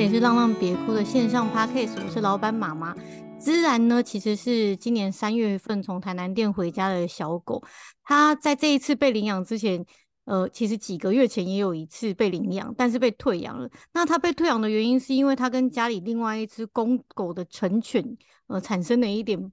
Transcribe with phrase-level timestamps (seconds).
[0.00, 2.96] 也，是浪浪别哭的线上 podcast，我是老板妈妈。
[3.38, 7.62] 孜然呢，其实是今年三月份从台南店回家的小狗，
[8.02, 9.84] 它在这一次被领养之前。
[10.24, 13.68] 呃，其实几个月前也有一次被领养，但是被退养了。
[13.92, 18.02] 那它被退养的原因是因为它跟家里另外一只公狗的成犬，
[18.46, 19.52] 呃，产生了一点。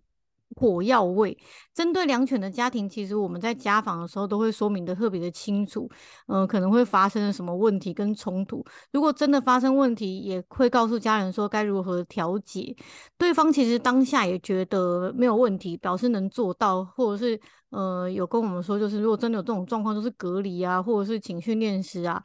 [0.55, 1.37] 火药味。
[1.73, 5.89] 针对两犬的家庭，其实我们在家访的时候都会说明的特别的清楚。
[6.27, 8.65] 呃，可能会发生什么问题跟冲突。
[8.91, 12.75] 如果真的发生问题，也会告诉家人说该如何调解。
[13.17, 17.39] 对方其实当下也觉得没有问题，表示能做到，或者是
[17.69, 22.21] 呃有跟我们说，就是如果真的有这种状况，就是隔离啊，或者是请训练师啊。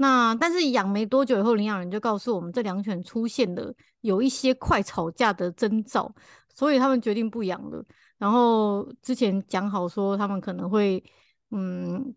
[0.00, 6.14] 那但是养没多久以后，领养人就告诉我们，这两犬出现了有一些快吵架的征兆。
[6.58, 7.84] 所以他们决定不养了。
[8.16, 11.00] 然后之前讲好说他们可能会，
[11.52, 12.12] 嗯，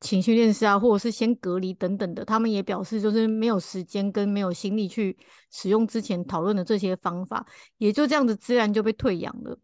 [0.00, 2.24] 请训练师啊，或者是先隔离等等的。
[2.24, 5.16] 他们也表示就是没有时间跟没有心力去
[5.52, 9.56] 使用之前讨论的这些方法，也就这样子自然就被退养了。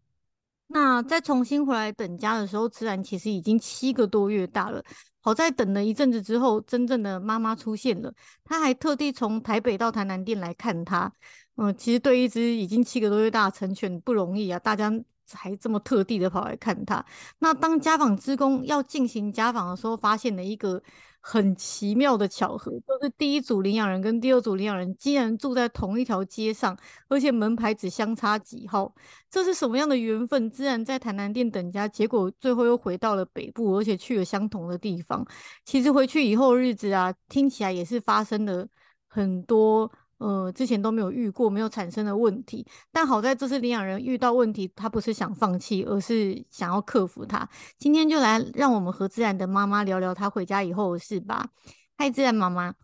[0.69, 4.81] 那再重新回来等家的时候，自然其实已经七个多月大了。
[5.21, 8.15] 好在等了一阵子之后，真正的妈妈出现了。
[8.45, 11.13] 她还特地从台北到台南店来看她。
[11.57, 14.93] 嗯，其实对一只已经七个多月大的成犬不容易啊，大家
[15.33, 17.05] 还这么特地的跑来看它。
[17.39, 20.83] 那当家访职工要进行家访的时候，发现了一个
[21.21, 26.77] 很奇妙的巧合，就是第一组领养人跟第二组领养人竟然住在同一条街上，
[27.09, 28.93] 而且门牌只相差几号，
[29.31, 30.51] 这是什么样的缘分？
[30.51, 35.25] 自然在台南店等家，结果最后又回到了北部，而且去了相同的地方。
[35.65, 38.67] 其实回去以后日子啊，听起来也是发生了
[39.09, 39.91] 很多。
[40.25, 42.67] 呃，之前都没有遇过，没有产生的问题。
[42.91, 47.47] 但好在这次领养人遇到问题，他不是想放弃，而是想要克服它。
[47.79, 51.51] 今天就来让我们和自然的妈妈聊聊她回家以后的事吧。
[51.99, 52.75] 嗨，自然妈妈。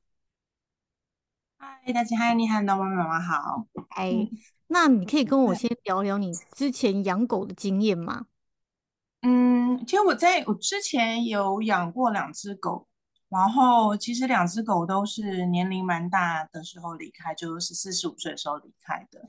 [1.56, 3.66] 嗨，大家嗨，你好，老妈妈妈好。
[3.96, 4.28] 哎，
[4.66, 8.26] 那你可以跟我先聊聊你之前养狗的经验吗？
[9.22, 12.86] 嗯，其实我在我之前有养过两只狗。
[13.30, 19.20] 然后其实两只狗都是年龄蛮大的时候离开，就是四十五岁的时候离开的。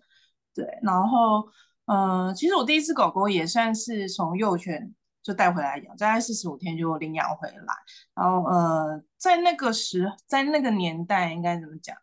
[0.54, 1.48] 对，然后
[1.86, 7.74] 呃，其实我第一只狗狗也算是从幼犬就带回来养，大概四十五天就领养回来。
[8.16, 11.96] 然后呃，在那个时，在那个年代应该怎么讲？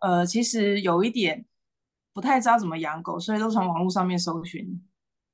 [0.00, 1.44] 呃，其实有一点
[2.12, 4.80] 不太知道怎么养狗，所以都从网络上面搜寻，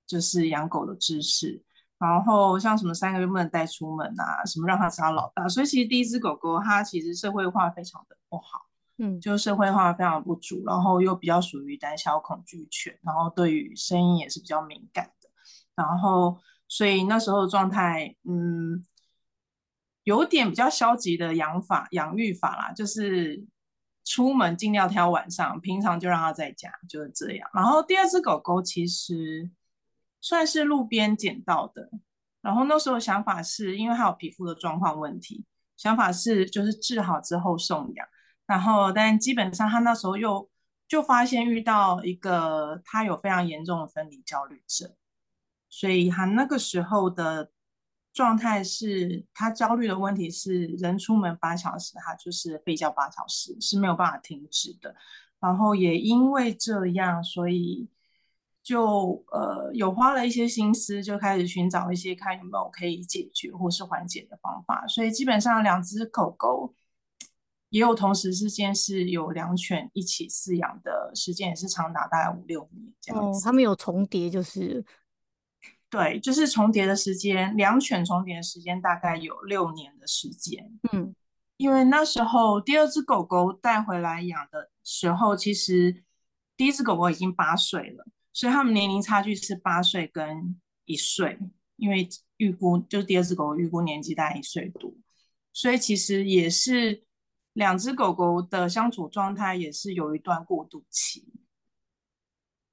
[0.06, 1.62] 就是养狗的知识。
[1.98, 8.66] 然后像什么三个月不能带出门啊，什么让它找老大，所以其实第一只狗狗它其实社会化非常的不好，
[8.98, 15.30] 嗯，就社会化非常不足，然后又比较属于胆小恐惧犬，然后对于声音也是比较敏感的，
[15.74, 18.84] 然后所以那时候的状态，嗯，
[20.04, 23.42] 有点比较消极的养法养育法啦，就是
[24.04, 27.48] 出门尽量挑晚上，平常就让它在家，就是这样。
[27.54, 29.50] 然后第二只狗狗其实。
[30.26, 31.88] 算是路边捡到的，
[32.40, 35.44] 然后那时候想法是因为他有皮肤的状况问题，
[35.76, 38.08] 想法是就是治好之后送养，
[38.44, 40.50] 然后但基本上他那时候又
[40.88, 44.92] 就发现遇到一个他有非常严重的分离焦虑症，
[45.68, 47.52] 所以他那个时候的
[48.12, 54.92] 状态是他焦虑的问题是人出门八小时，他就是吠叫八小时是没有办法停止的，
[55.38, 57.88] 然后也因为这样，所以。
[58.66, 64.84] 就呃有花了一些心思，就开始寻找一些看有没有可以解决或是缓解的方法。
[64.88, 66.74] 所以基本上两只狗狗
[67.68, 73.38] 也有同时之间是有两犬一起饲养的时间，也是长达大概五六年这样子。
[73.38, 74.84] 哦，他们有重叠，就是
[75.88, 80.68] 对，就是重叠的时间，两犬重叠的时间大概有六年的时间。
[80.90, 81.14] 嗯，
[81.56, 86.02] 因为那时候第二只狗狗带回来养的时候，其实
[86.56, 88.04] 第一只狗狗已经八岁了。
[88.36, 91.38] 所以他们年龄差距是八岁跟一岁，
[91.76, 92.06] 因为
[92.36, 94.92] 预估就是第二只狗狗预估年纪大概一岁多，
[95.54, 97.02] 所以其实也是
[97.54, 101.26] 两只狗狗的相处状态也是有一段过渡期，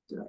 [0.06, 0.19] 对，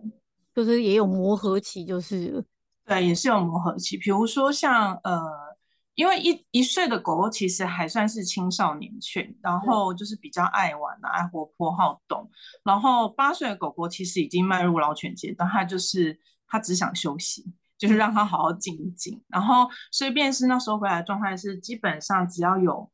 [0.55, 2.45] 就是也有磨合期，就是。
[2.85, 5.54] 对，也是有磨合期，比如说像呃。
[5.95, 12.29] 因为一一岁的狗狗其实还算是青少年犬，然后就是比较爱玩啊，爱活泼好动。
[12.65, 16.19] 然后八岁的狗狗其实已经迈入老犬阶段，它就是
[16.49, 17.45] 它只想休息，
[17.79, 19.23] 就是让它好好静一静。
[19.29, 22.91] 然后，所以便是那时候回来的状态是，基本上只要有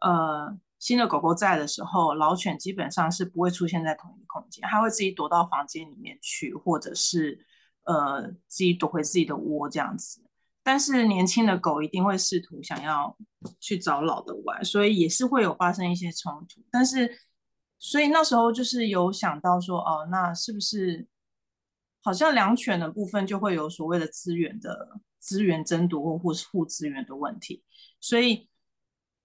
[0.00, 7.44] 呃新的狗狗在的时候，老犬基本上是不会出现在同一个空间，它会自己躲到房间里面去，或者是
[7.86, 10.22] 呃自己躲回自己的窝这样子。
[10.66, 13.16] 但是年轻的狗一定会试图想要
[13.60, 16.60] 去找老的玩，所以也是会有发生一些冲突。
[16.72, 17.08] 但是
[17.78, 21.06] 所以那时候就是有想到说，哦，那是不是
[22.02, 27.62] 好像两犬的部分就会有所谓的资源的资源争夺或是护资源的问题，
[28.00, 28.48] 所以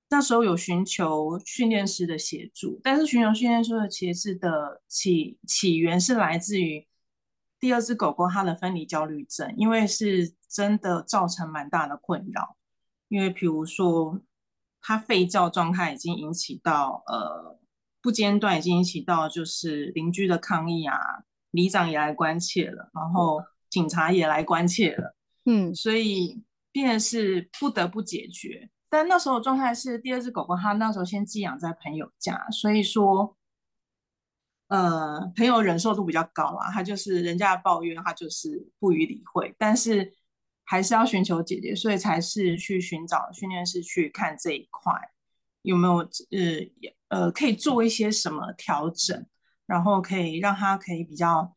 [0.10, 6.88] 那时候有寻求训练师的协助，但是寻求训练师的协助的起起源是来自于
[7.60, 12.58] 第二只狗狗它的分离焦虑症，因为是真的造成蛮大的困扰，
[13.08, 14.20] 因为比如说
[14.82, 17.60] 他吠叫状态已经引起到呃。
[18.04, 20.98] 不间断已经引起到就是邻居的抗议啊，
[21.52, 23.40] 里长也来关切了，然后
[23.70, 25.16] 警察也来关切了，
[25.46, 28.72] 嗯，所以变是不得不解决。
[28.90, 33.38] 但那时候状态是第二只狗狗，它那时候先寄养在朋友家，所以说，
[34.70, 40.12] 呃，朋友忍受度比较高啊，他就是人家的抱怨，他就是不予理会，但是
[40.72, 44.94] 还是要寻求解决，所以才是去寻找训练师去看这一块
[45.64, 46.90] 有没有呃。
[47.12, 49.26] 呃，可以做一些什么调整，
[49.66, 51.54] 然后可以让他可以比较，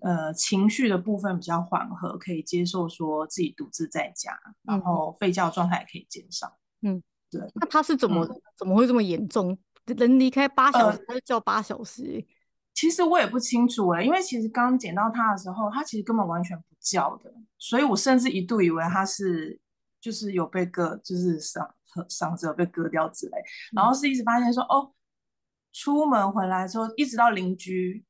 [0.00, 6.58] 呃，情绪的部分比较缓和，可以接受说自己独自在家，然后吠叫状态也可以减少。
[6.82, 7.40] 嗯，对。
[7.54, 9.56] 那他是怎么、嗯、怎么会这么严重？
[9.86, 12.26] 能离开八小时，他就叫八小时？
[12.74, 19.60] 其实我也不清楚哎、欸，因为其实刚捡到它的时候，它其实根本完全不叫的，所以我甚至一度以为它是
[20.00, 21.68] 就是有被割，就是嗓。
[22.08, 23.32] 嗓子有被割掉之类，
[23.72, 24.94] 然后是一直发现说，哦，
[25.72, 28.04] 出门回来之后，一直到邻居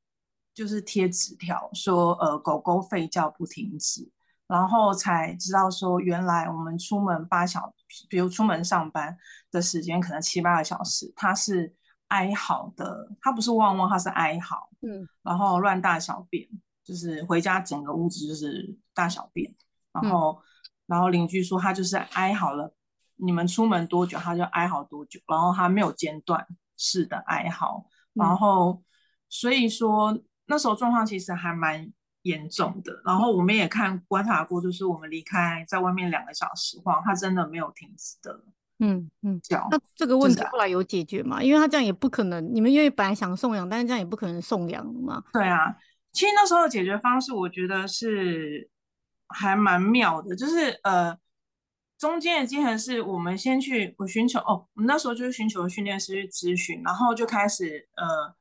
[0.53, 4.07] 就是贴纸条说，呃，狗狗吠叫不停止，
[4.45, 7.73] 然后才知道说，原来我们出门八小，
[8.07, 9.17] 比如出门上班
[9.49, 11.73] 的时间可能七八个小时，它是
[12.11, 16.47] 哀嚎的，它不是汪汪，它是哀嚎，嗯，然后乱大小便，
[16.83, 19.53] 就是回家整个屋子就是大小便，
[19.93, 20.43] 然后，嗯、
[20.87, 22.75] 然后邻居说他就是哀嚎了。
[23.23, 28.83] 你们出门多久，他就哀嚎多久，然后他没有间断式的哀嚎，然后
[29.29, 31.93] 所以说那时候状况其实还蛮
[32.23, 32.99] 严重的。
[33.05, 38.43] 然后我们也看观察过，就是我们离开在外面两个小时后，他真的没有停止的，
[38.81, 39.65] 嗯嗯叫。
[39.71, 41.41] 那这个问题后来有解决吗？
[41.41, 45.23] 因为他这样也不可能，你们因为本来想送养，但是这样也不可能送养嘛。
[45.31, 45.73] 对啊，
[46.11, 48.69] 其实那时候的解决方式，我觉得是
[49.29, 51.17] 还蛮妙的，就是呃。
[52.01, 58.33] 中间的经验是我们先去我寻求哦，我们那时候就是寻求训练师去咨询，然后就开始呃，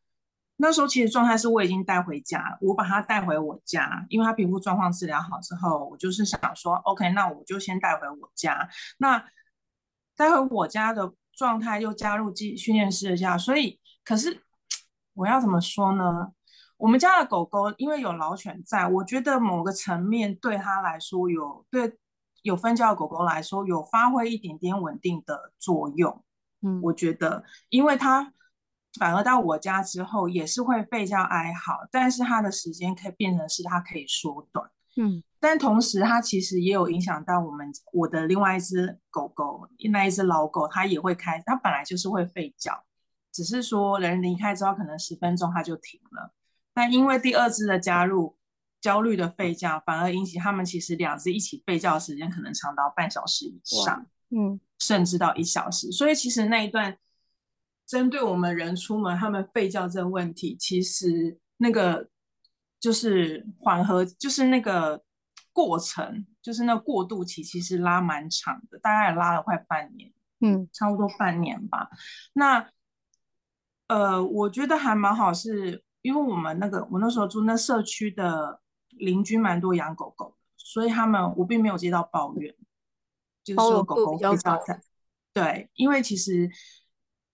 [0.56, 8.66] 那时候其实状态是我已经带回家了，我把他带回我家，因为他皮肤状况治疗好之后，我就是想说，OK，那我就先带回我家。
[8.96, 9.22] 那
[10.20, 14.42] 带回我家的状态又加入训训练师的家，所以可是
[15.14, 16.32] 我要怎么说呢？
[16.76, 21.98] 我们家的狗狗因为有老犬在，我觉得某个层面对它来说有对。
[22.42, 26.24] 有分教的狗狗来说，有发挥一点点稳定的作用。
[26.62, 28.32] 嗯，我觉得，因为它
[28.98, 34.70] 反而到我家之后也是会吠叫哀嚎，但是它的时间可以变成是它可以缩短。
[34.96, 42.84] 嗯，但同时它其实也有影响到我们我的另外一只狗狗，那一只老狗，它也会开，它本来就是会吠叫，
[43.32, 46.32] 只是说人离开之后可能十分钟它就停了，
[46.74, 48.36] 但因为第二只的加入。
[48.80, 55.92] 焦虑的吠叫反而引起它们其实两只一起吠叫的时间可能长达半小时以上，嗯，甚至到一小时。
[55.92, 56.96] 所以其实那一段
[57.86, 62.08] 针对我们人出门他们吠叫这个问题，其实那个
[62.80, 65.00] 就是缓和，就是那个
[65.52, 71.90] 过程，就是那个过渡期，其实拉蛮长的，大概也拉了快半年，嗯，差不多半年吧。
[72.32, 72.68] 那
[73.86, 78.60] 呃，我觉得还蛮好，是因为我们那个我那时候住那社区的。
[78.98, 82.52] 邻居蛮多养狗狗的，所以他们我并没有接到抱怨，
[83.44, 84.58] 就是说狗狗比较在。
[85.32, 86.50] 对，因为其实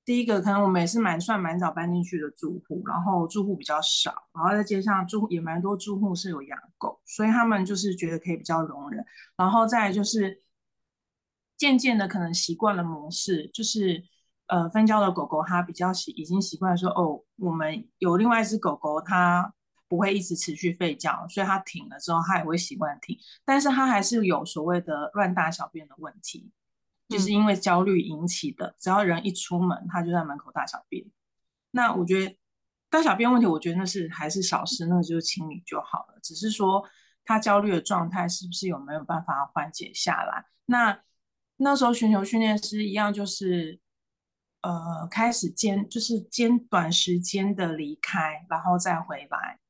[0.07, 9.05] 第一个可能我们也是蛮算蛮早搬进去的住户，然后住户比较少，然后在街上住户也蛮多住户是有养狗，所以他们就是觉得可以比较容忍，
[9.37, 10.41] 然后再就是
[11.59, 14.03] 渐渐的可能习惯了模式，就是
[14.47, 19.53] 呃分交的狗狗它比较习已经习惯说哦，我们有另外一只狗狗它。
[19.89, 23.17] 不会一直持续吠叫，所以它停了之后，它也会习惯停。
[23.45, 26.51] 但是它还是有所谓的乱大小便的问题，
[27.09, 28.75] 就是因为焦虑引起的。
[28.79, 31.05] 只要人一出门，他就在门口大小便。
[31.71, 32.37] 那我觉得
[32.89, 36.19] 大小便问题，我觉得那是还是小事，那个就是清理就好了。
[36.23, 36.85] 只是说
[37.25, 40.45] 他焦虑的状态是不是有没有办法缓解下来？
[40.67, 41.01] 那
[41.57, 43.81] 那时候寻求训练师一样，就是。
[44.63, 49.61] 呃，开始间就是间短时间的离开，然后再回来。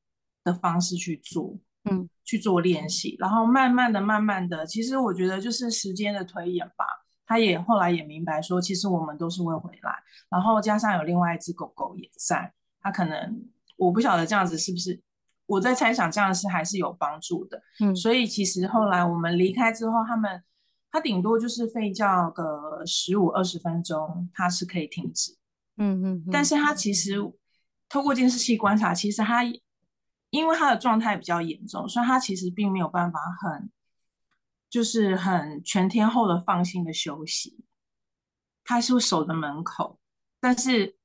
[0.43, 6.85] 的方式去做，嗯，去做练习，然后慢慢的、慢慢的，其实我觉得就是时间的推演吧。
[7.27, 9.91] 他也后来也明白说，其实我们都是会回来，
[10.29, 13.43] 然后加上有另外一只狗狗也在，他可能
[13.75, 14.97] 我不晓得这样子是不是，
[15.45, 20.41] 我在猜想这样是还是有帮助的，嗯，所以其实后来我们离开之后，他们
[20.89, 25.35] 他顶多就是吠叫个十五二十分钟，他是可以停止，
[25.75, 27.15] 嗯嗯，但是他其实
[27.89, 29.43] 透过监视器观察，其实他
[30.29, 33.69] 因为他的状态比较严重，所以他其实并没有办法很。
[34.69, 37.63] 就是很全天候的放心的休息，
[38.65, 39.97] 他是会守着门口，
[40.41, 40.97] 但是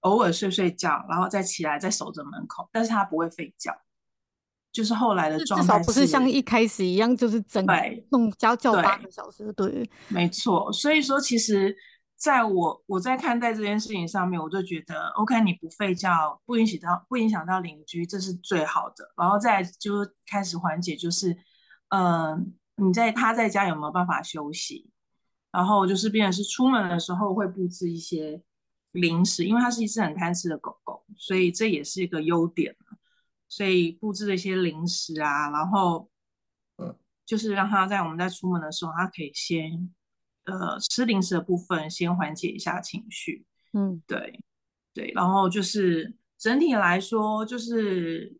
[0.00, 3.74] 偶尔睡睡觉，然后再起来再守着门口，但是他不会吠叫。
[4.70, 7.64] 就是后来的状态，至少不是像一开始一样，就是整
[8.10, 9.50] 弄叫叫八个小时。
[9.54, 10.70] 对，对没错。
[10.72, 11.74] 所以说，其实
[12.16, 19.12] 在我我在看待这件事情上面，我就觉得，OK，你不吠叫，不影响到不影响到邻居，这是最好的。
[19.16, 21.32] 然后再就开始缓解，就是
[21.88, 22.00] 嗯。
[22.34, 22.38] 呃
[22.80, 24.90] 你在他在家有没有办法休息？
[25.52, 28.40] 然后就是，变成是出门的时候会布置一些
[28.92, 32.76] 零食，因为它是一只很贪吃的狗狗，所以这也是一个优点。
[33.48, 36.08] 所以布置了一些零食啊，然后
[37.26, 39.92] 就是让他在我们在出门的时候，他可以先
[40.44, 43.44] 呃吃零食的部分，先缓解一下情绪。
[43.72, 44.40] 嗯，对
[44.94, 48.39] 对，然后就是整体来说就是。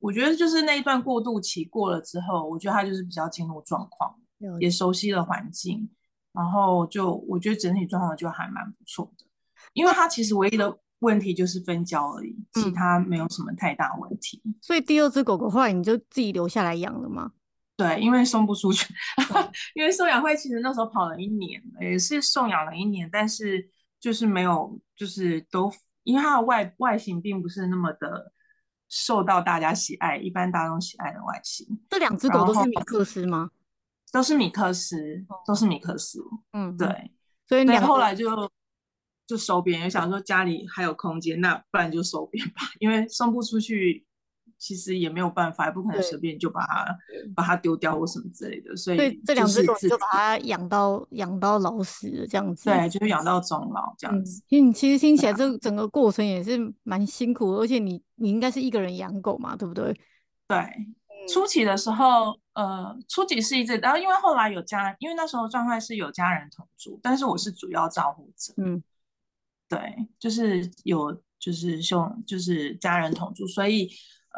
[0.00, 4.14] 我觉得就是那一段过渡期过了之后，我觉得他就是比较进入状况，
[4.58, 5.88] 也熟悉了环境，
[6.32, 9.26] 然后就我觉得整体状况就还蛮不错的。
[9.74, 14.40] 因为他其实唯一的问题就是分焦而已，其他没有什么太大问题。
[14.46, 17.32] 嗯、所以第二只狗狗后来你就自己留下来养了吗？
[17.76, 18.92] 对，因为送不出去，
[19.76, 25.70] 因为送养会其实那时候跑了一年，也是送养了一年，但是就是没有，就是都
[26.04, 28.32] 因为它的外外形并不是那么的。
[28.90, 31.66] 受到大家喜爱，一般大众喜爱的外形。
[31.88, 33.50] 这两只狗都是米克斯吗？
[34.12, 36.22] 都是米克斯，都是米克斯。
[36.52, 37.12] 嗯，对。
[37.46, 38.28] 所以你后来就
[39.26, 44.06] 就收编，想说家里还有空间，那不然就收编吧，因为送不出去。
[44.60, 46.98] 其实也没有办法，也不可能随便就把它
[47.34, 52.66] 把它丢掉或什么之类的，所以，这两只狗就把它养到养到老死了这样子。
[52.66, 54.42] 对，就是养到终老这样子。
[54.50, 59.98] 嗯，其实听起来这整个过程也是蛮辛苦，而且你你应该是一个人养狗嘛，对不对？
[60.46, 60.62] 对，
[61.32, 68.52] 初期的时候，呃，初期是一只，然后因为后来有家，因为那时候状态是有家人同住，但是我是主要照顾者。
[68.58, 68.82] 嗯，
[69.70, 73.90] 对，就是有就是兄就是家人同住，所以。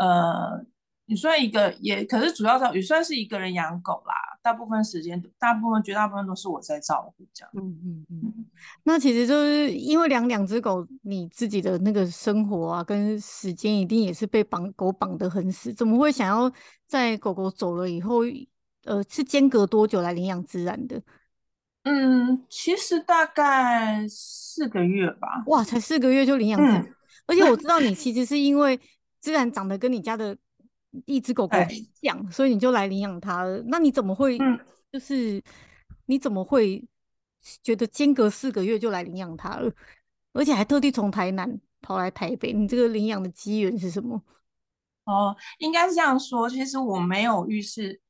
[0.02, 0.66] 呃，
[1.06, 4.14] 也算一个也，可是主要照也算是一个人养狗啦。
[4.42, 7.50] 大部分时间，大部分绝大部分都是我在照顾这样。
[7.54, 8.44] 嗯嗯嗯。
[8.82, 15.72] 那其实就是因为养两只狗，你自己的那个生活啊，跟时间一定也是被绑狗绑得很死。
[15.72, 16.52] 怎么会想要
[16.88, 18.22] 在狗狗走了以后，
[18.84, 21.00] 呃，是间隔多久来领养自然的？
[21.84, 25.44] 嗯，其实大概四个月吧。
[25.46, 26.82] 哇，才四个月就领养自然。
[26.82, 26.94] 嗯，
[27.28, 28.80] 而且我知道你 其实是因为。
[29.22, 30.36] 自然长得跟你家的
[31.06, 31.68] 一只狗狗很
[32.02, 33.62] 像，所以你就来领养它了。
[33.68, 34.36] 那你怎么会？
[34.92, 35.42] 就是、嗯、
[36.06, 36.84] 你怎么会
[37.62, 39.72] 觉得间隔四个月就来领养它了？
[40.32, 44.20] 而且还特地从台南跑来台北，你这个领养的机缘是什么？
[45.04, 46.50] 哦，应该是这样说。
[46.50, 48.00] 其实我没有预示，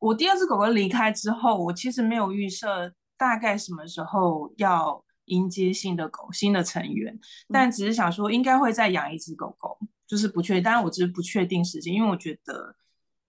[0.00, 5.02] 我第二只狗狗离开之后，我其实没有预设大概什么时候要。
[5.28, 7.18] 迎接新的狗，新的成员，
[7.52, 10.62] 但只是想说应该会再养一只狗狗，就是不确定。
[10.62, 12.74] 当然我只是不确定时间，因为我觉得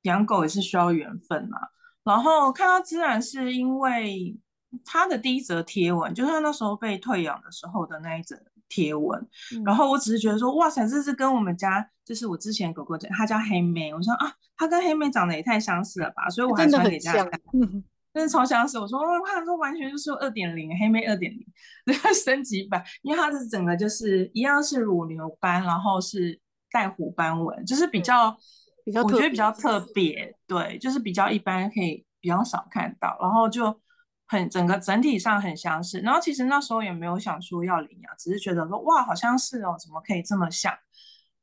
[0.03, 1.57] 养狗也是需要缘分嘛。
[2.03, 4.37] 然后看到自然是因为
[4.83, 8.35] 他的第一则贴文，就是他那时候被退养的时候的那一则
[8.67, 9.27] 贴文。
[9.65, 13.93] 然后我只是觉得说，哇塞，这是跟我们家，就是我之前狗狗讲，它叫黑妹。
[13.93, 17.13] 我说啊，它跟黑妹长得也太相似了吧，所以我还传给家。
[18.11, 21.45] 真的超相似，我说，我看说完全就是二点零黑妹二点零，
[21.85, 26.39] 这个升级版，因为它是整个就是一样是乳牛斑，然后是
[26.71, 28.35] 带虎斑纹，就是比较
[28.83, 33.79] 比较我觉得比较特别，对，就是比较一般可以比较少看到，然后就
[34.25, 40.73] 很整个整体上很相似，然后其实那时候也没有想说要领养，只是觉得说哇好像是哦，怎么可以这么像？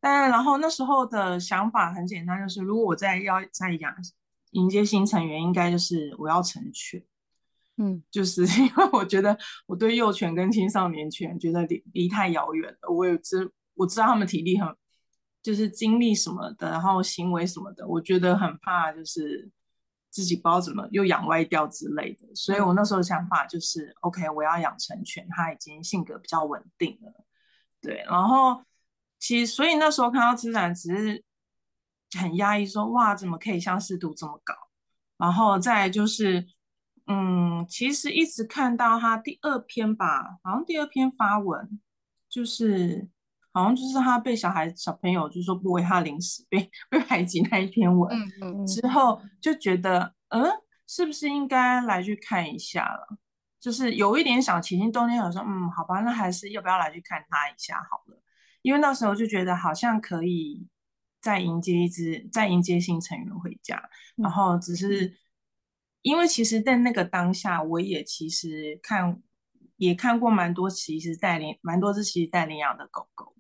[0.00, 3.94] 但然后那时候的想法很简单，就是如果我再要再养。
[4.56, 7.02] 迎接新成员应该就是我要成犬，
[7.76, 9.36] 嗯， 就是因为我觉得
[9.66, 12.90] 我对幼犬跟青少年犬觉得离离太遥远了。
[12.90, 14.74] 我有知我知道他们体力很，
[15.42, 19.50] 就是精力什么的，然后行为什么的，我觉得很怕，就是
[20.10, 22.26] 自己不知道怎么又养歪掉之类的。
[22.34, 27.12] 所以我那时候想法就是、嗯、，OK，我要养成犬，它已经性格比较稳定了，
[27.82, 28.02] 对。
[28.08, 28.62] 然后
[29.18, 31.25] 其实所以那时候看到自然只是。
[32.18, 34.54] 很压抑，说哇，怎么可以相似度这么高？
[35.18, 36.46] 然后再就是，
[37.06, 41.80] 嗯，其实一直看到他第二篇吧，好像第二篇发文，
[42.28, 43.08] 就是
[43.52, 50.44] 好像就是他被小孩小朋友就是说不喂他零食被被排挤那一篇文，嗯嗯嗯，之后就觉得，嗯，
[50.86, 53.18] 是不是应该来去看一下了？
[53.58, 58.22] 就是有一点小起心动念，有说，嗯，好吧，那还是要不要来去看他一下好了？
[58.62, 60.68] 因为那时候就觉得好像可以
[61.26, 63.82] 再迎接一只，再迎接新成员回家，
[64.14, 65.18] 然后只是
[66.02, 69.20] 因为其实，在那个当下，我也其实看
[69.76, 73.34] 也看过蛮多其实带领蛮多只其实带领养的狗狗，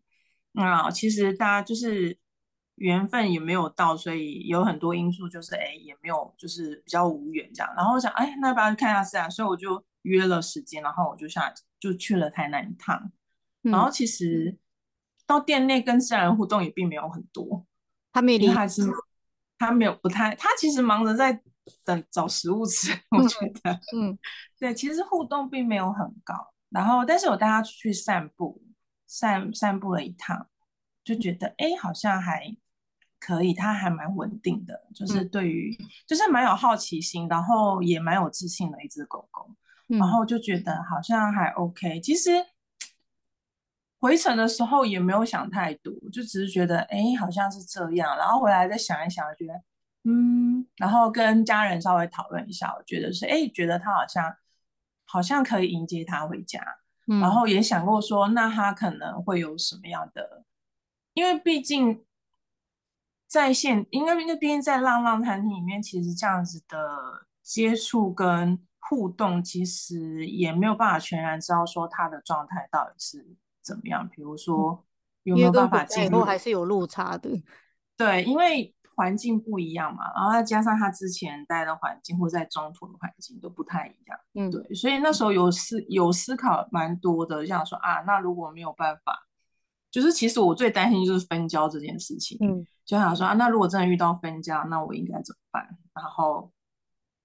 [0.50, 2.18] 那，其实大家就是
[2.74, 9.84] 缘分也没有到，所以有很多因素就是哎也没有就是比较无缘这样，然后我想哎那要不要去看一下自然，所以我就。
[10.06, 13.10] 约了时间，然后我就下就去了台南一趟，
[13.64, 14.56] 嗯、然后其实
[15.26, 17.66] 到店内跟自然人互动也并没有很多，
[18.16, 18.82] 他没理，还是
[19.58, 21.38] 他没有不太，他其实忙着在
[21.84, 24.18] 等找食物吃， 我觉得，嗯，嗯
[24.58, 26.34] 对，其实互动并没有很高，
[26.70, 28.62] 然后但是我带他出去散步，
[29.06, 30.48] 散散步了一趟，
[31.04, 32.56] 就觉得哎，好像还
[33.20, 39.46] 可以，他还蛮稳定的，就是对于、嗯、就是蛮有好奇心，然后也蛮有自信的一只狗狗。
[39.88, 42.30] 然后就觉得好像还 OK，其实
[44.06, 48.16] 回程的时候也没有想太多，就只是觉得哎，好像是这样。
[48.16, 49.54] 然后回来再想一想，觉得
[50.04, 54.36] 嗯，然后跟家人稍微讨论一下，我觉得是哎，觉得他好像
[55.04, 56.60] 好像可以迎接他回家。
[57.08, 60.44] 嗯，然后也想过说，那他可能会有什么样的？
[61.14, 62.04] 因为毕竟
[63.26, 68.62] 在线，因为因为毕竟在浪浪餐厅里面，其实这样子的接触跟。
[68.88, 73.26] 互动其实也没有办法全然知道说他的状态到底是
[73.66, 74.84] 怎么样，比如说
[75.24, 77.28] 有没有办法进入，还是有落差的。
[77.96, 84.18] 对，因为环境不一样嘛，然后再加上他之前待的环境或在中途的环境都不太一样。
[84.34, 89.26] 嗯，对，所以那时候有思有思考蛮多的，想说啊，那如果没有办法，
[89.90, 92.38] 就是其实我最担心就是分交这件事情。
[92.40, 95.76] 嗯，就想说啊，那如果真的遇到分交，那我应该怎么办？
[95.92, 96.52] 然后。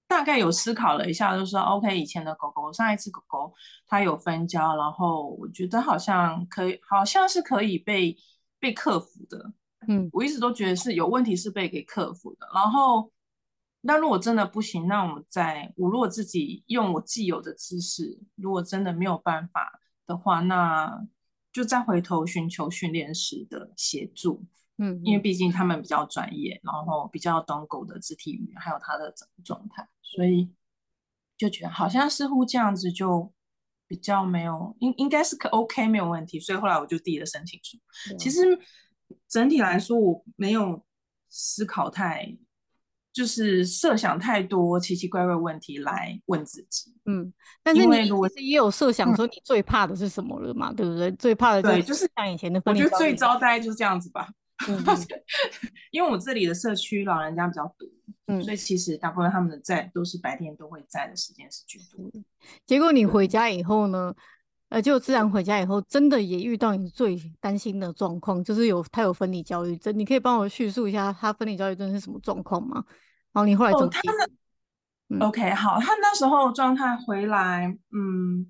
[0.07, 3.40] 大概有思考了一下，就是说，OK，以前的狗狗，上一次狗狗
[3.87, 8.17] 它有分焦，然后我觉得好像可以，好像是可以被
[8.59, 9.53] 被克服的。
[9.87, 12.47] 嗯，我一直都觉得是有问题是被给克服的。
[12.53, 13.11] 然后，
[13.81, 21.03] 那如果真的不行，那我们再，我如果自己用我既有的知识，如果真的没有办法的话，那
[21.51, 24.45] 就再回头寻求训练师的协助。
[24.77, 30.51] 嗯，因为毕竟他们比较专业，然后比较懂狗的肢体语言，还有它的整个状态，所以
[31.37, 33.31] 就觉得好像似乎这样子就
[33.91, 37.77] 比较没有，应应该是可 OK 没有问题，所以后来我就递了申请书。
[38.09, 38.57] 嗯、其实
[39.27, 40.81] 整体来说，我没有
[41.29, 42.33] 思考太，
[43.11, 46.95] 就是设想太多奇奇怪怪问题来问自己。
[47.03, 50.71] 嗯，但是你如果是也有设想说你最怕的是什么了嘛？
[50.71, 51.11] 嗯、对不对？
[51.11, 54.29] 最怕的就是就是像以前的我觉得最糟大概就是这样子吧。
[54.67, 54.83] 嗯，
[55.91, 57.87] 因为我这里的社区老人家比较多，
[58.27, 62.23] 嗯，所以其实大部分他们的在都是白天都会在的时间是居多的。
[62.65, 64.13] 结果你回家以后呢，
[64.69, 69.97] 呃，就自然回家以后，真的也遇到你最担心的状况，就是有他有分离焦虑症。
[69.97, 72.83] 你可以帮我叙述一下他分离焦虑症是什么状况吗？
[73.33, 73.85] 然后你后来怎么？
[73.85, 74.31] 哦，他的，
[75.09, 78.45] 嗯，OK，好，他那时候状态回来，嗯，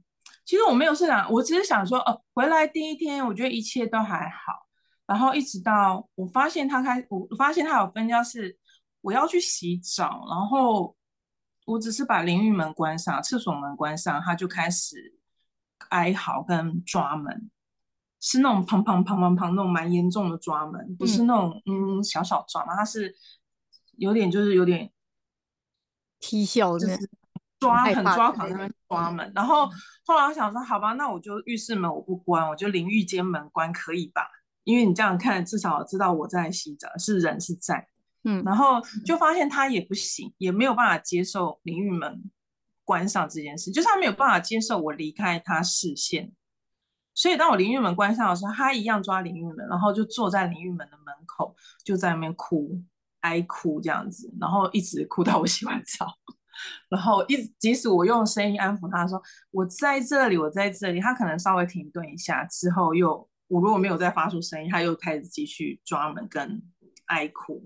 [0.46, 4.68] 其实我没有设想，我只是想说，哦，回来第一天，我觉得一切都还好。
[5.06, 8.58] 然后一直到我发现他开，我发现他有分家是
[9.02, 10.96] 我要去洗澡，然后
[11.66, 15.16] 我只是把淋浴门关上，厕所门关上，他就开始
[15.90, 17.52] 哀嚎跟抓门，
[18.20, 23.14] 是那种砰砰砰砰砰那种蛮严重的抓门，不是那种嗯，嗯小小抓嘛，他是
[23.98, 24.92] 有点就是有点
[26.20, 26.98] 踢笑，就是
[27.60, 29.70] 抓很抓狂那边抓门，然后
[30.06, 34.22] 后来我想说好吧，那我就浴室门我不关，我就淋浴间门关可以吧？
[34.64, 37.88] 因为你这样看，至少知道我在洗澡，是人是在，
[38.24, 42.22] 嗯，然后就发现他也不行，也没有办法接受淋浴门
[42.86, 46.32] 关上这件事，就是他没有办法接受我离开他视线，
[47.16, 52.80] 所以当我淋浴门关上的时候，他一样抓淋浴门，然后就坐在淋浴门的门口，就在那边哭，
[53.22, 56.06] 哀哭这样子，然后一直哭到我洗完澡，
[56.88, 59.20] 然后一直即使我用声音安抚他说
[59.50, 63.28] 我在这里，我在这里，他可能稍微停顿一下之后又。
[63.52, 66.62] 我如果没有再发出声音，他又开始继续抓门跟
[67.06, 67.62] 哀哭。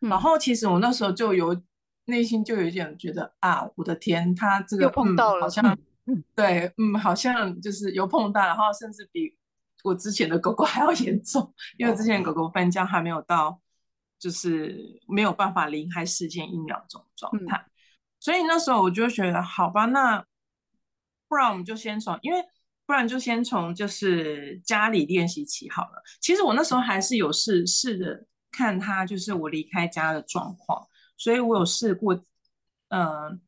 [0.00, 1.62] 嗯、然后其实我那时候就有
[2.06, 9.36] 内心就有一点觉得啊，我的天，他这个又碰到了，嗯、好像、 嗯、对，嗯，好像就是有碰到，然后甚至比
[9.84, 13.60] 我之前的狗狗还要严重，因为之前狗狗搬家还没有到，
[14.18, 17.56] 就是没有办法离开视线一秒钟状态。
[17.56, 17.70] 嗯
[18.20, 20.26] 所以那时候我就觉得，好吧，那
[21.28, 22.44] 不然我们就先从，因为
[22.88, 26.02] 不然就先从就是家里练习起好了。
[26.22, 32.14] 其实我那时候还是有试试着看他，就是我离开家的状况，所以我有试过，
[32.88, 33.38] 嗯、呃，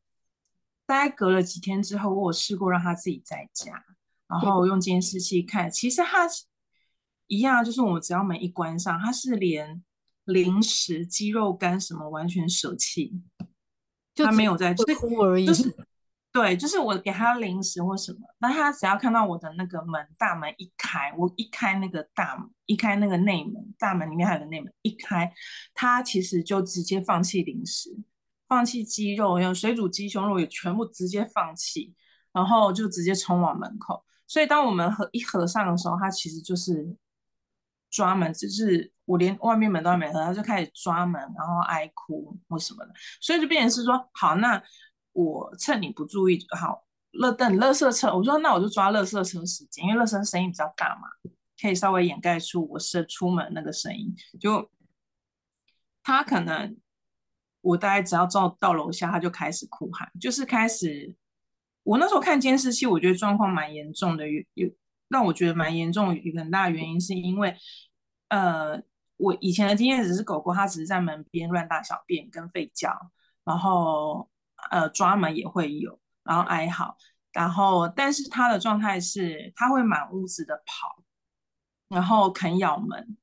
[0.85, 3.83] 大概隔了几天之后，我有试过让他自己在家，
[4.27, 6.29] 然后用监视器看，其实他
[7.25, 9.83] 一样，就是我们只要门一关上，他是连
[10.25, 13.19] 零食、鸡肉干什么完全舍弃。
[14.13, 15.73] 他没有在就哭而已，就是
[16.31, 25.31] 对，就是我给他零食或什么，那他只要看到我的那个门大门一开，我一开那个大门，一开那个内门，大门里面还有个内门，一开，
[25.73, 27.89] 他其实就直接放弃零食，
[28.47, 31.93] 放弃鸡肉，有水煮鸡胸肉也全部直接放弃，
[32.31, 34.05] 然后就直接冲往门口。
[34.25, 36.95] 所以当我们合一合上的时候，他其实就是
[37.89, 38.91] 抓门，就是。
[39.05, 44.61] 我连外面门都还没合，他就开始抓门，然后哀哭或什么的，所以就变成是说，好，那
[45.13, 51.07] 我趁你不注意，好，乐等乐色车，我说那我就抓乐色车时间，因为乐色声音比较大嘛，
[51.61, 54.15] 可以稍微掩盖出我是出门那个声音。
[54.39, 54.69] 就
[56.03, 56.77] 他可能，
[57.61, 61.15] 我大概只要到到楼下，他就开始哭喊，就是开始。
[61.83, 64.69] 我那时候看监视器，我觉得状况蛮严重的，有有
[65.07, 67.55] 让我觉得蛮严重，很大原因是因为，
[68.29, 68.81] 呃。
[69.23, 72.91] 我以前的经验只是狗狗，它只是在门边乱大小便跟吠叫，
[73.43, 74.27] 然后
[74.69, 76.95] 呃抓门也会有，然后哀嚎，
[77.33, 81.03] 然后但是它的状态是它会满屋子的跑，
[81.89, 83.17] 然后啃咬门，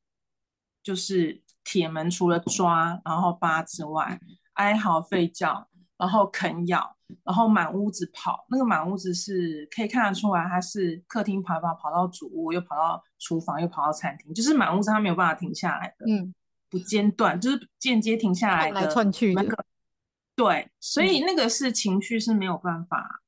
[0.83, 4.19] 就是铁门除了抓然后扒之外，
[4.55, 6.97] 哀嚎吠叫，然后啃咬。
[7.25, 16.35] 然后满屋子跑，那个满屋子是可以看得出来，他是客厅跑跑跑到主屋，又跑到厨房，又跑到餐厅，就是满屋子他没有办法停下来的，嗯，
[16.69, 19.68] 不间断，就是间接停下来的，窜来窜去的。
[20.39, 23.23] 对，所以那个是情绪是没有办法，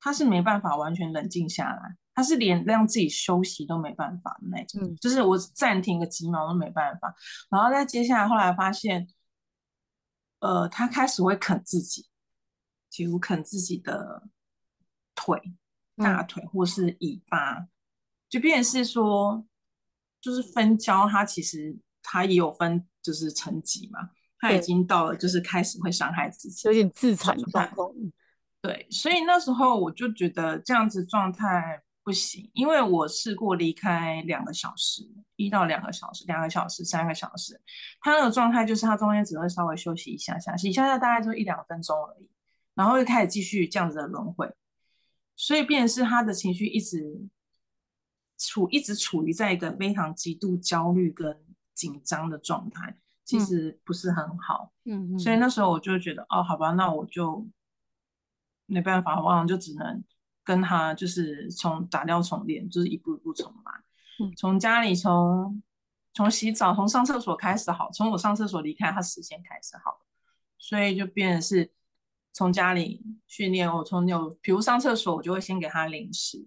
[0.00, 7.14] 他是没办法完全冷静下来，他是连让自己休息都没办法的那种，嗯，就是我暂停个几秒都没办法。
[7.48, 9.06] 然后再接下来，后来发现，
[10.40, 12.08] 呃，他开始会啃自己。
[12.90, 14.28] 几乎啃自己的
[15.14, 15.40] 腿、
[15.94, 17.68] 大腿或是尾巴，嗯、
[18.28, 19.46] 就变成是说，
[20.20, 24.10] 就是分交，他其实他也有分，就是层级嘛。
[24.40, 27.92] 它已经到了，就是开始会伤害自己，有点自残状况。
[28.62, 35.02] 对，所以那时候我就觉得这样子状态不行，因为我试过离开两个小时，
[35.36, 37.60] 一到两个小时，两个小时、三个小时，
[38.00, 42.28] 他那个状态就是他中间只会稍微休息一下下，休息一下下大概就一两分钟而已。
[42.74, 44.50] 然后又开始继续这样子的轮回，
[45.36, 47.28] 所以变成是他的情绪一直
[48.38, 51.38] 处一直处于在一个非常极度焦虑跟
[51.74, 52.96] 紧张的状态，
[53.30, 54.72] 其实不是很好。
[54.84, 57.46] 嗯，所以那时候我就觉得，哦，好吧，那我就
[58.66, 60.02] 没办法，我就只能
[60.44, 63.72] 跟他就是从打掉重练，就是一步一步重来。
[64.24, 65.62] 嗯，从家里从
[66.14, 70.00] 从洗澡从上厕所开始好，从我上厕所离开他时间开始好，
[70.58, 71.72] 所以就变成是。
[72.32, 76.46] 从家里训练，我从有，比如上厕所，我就会先给他零食，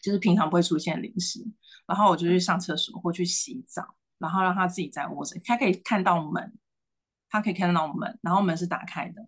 [0.00, 1.46] 就是平常不会出现零食，
[1.86, 6.52] 然后我就去上厕所或去洗澡，然后让他自己在窝着，他可以看到门，
[7.28, 9.26] 他可以看到门，然后门是打开的，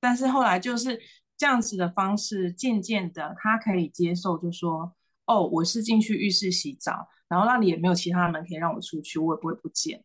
[0.00, 1.00] 但是后来就是
[1.36, 4.94] 这样子的方式，渐渐的他可以接受，就说，
[5.26, 10.02] 哦，我是进去浴室洗澡，然后那里也没有其他的门可以让我出去，我也不会不见，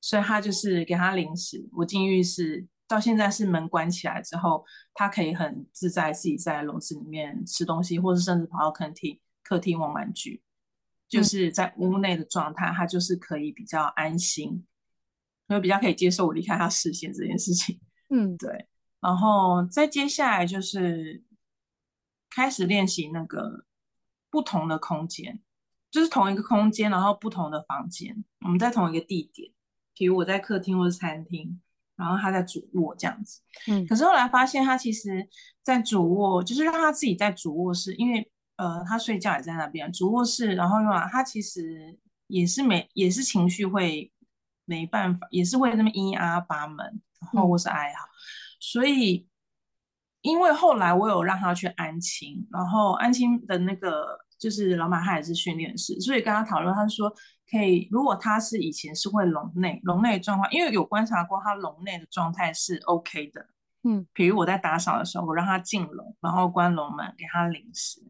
[0.00, 2.66] 所以他就是给他零食，我进浴室。
[2.88, 10.40] 到现在是门关起来之后，他可以很自在自己在笼子里面吃东西，或者甚至跑到客厅客厅玩玩具，
[11.08, 14.64] 就是在屋内的状态，他就是可以比较安心，
[15.48, 17.80] 因为比较可以接受我离开他视线这件事情。
[18.10, 18.68] 嗯，对。
[19.00, 21.22] 然后再接下来就是
[22.30, 23.64] 开始练习那个
[24.30, 25.40] 不同的空间，
[25.90, 29.52] 就是同一个空间，然后不同的房间，我们在同一个地点，
[29.94, 31.60] 比如我在客厅或者餐厅。
[31.98, 35.26] 然后他在主卧这样子，嗯，可是后来发现他其实，
[35.62, 44.10] 在主卧就是让他自己在主卧室，因为呃他睡觉也在那边主卧室，然后用啊他其实也是没也是情绪会
[44.64, 48.10] 没办法，也是会那么咿啊八门，然后或是哀嚎，嗯，
[48.60, 49.28] 所以
[50.22, 57.12] 因为后来我有让他去安亲，然后安亲的那个就是老马他也是训练师，所以跟他讨论，他说。
[57.48, 63.46] 可以，如果他是以前是会笼内笼内状况，因为有观察过他笼内的状态是 OK 的，
[63.84, 68.02] 嗯，比如我在打扫的时候，我让他进笼，然后关笼门，给他零食，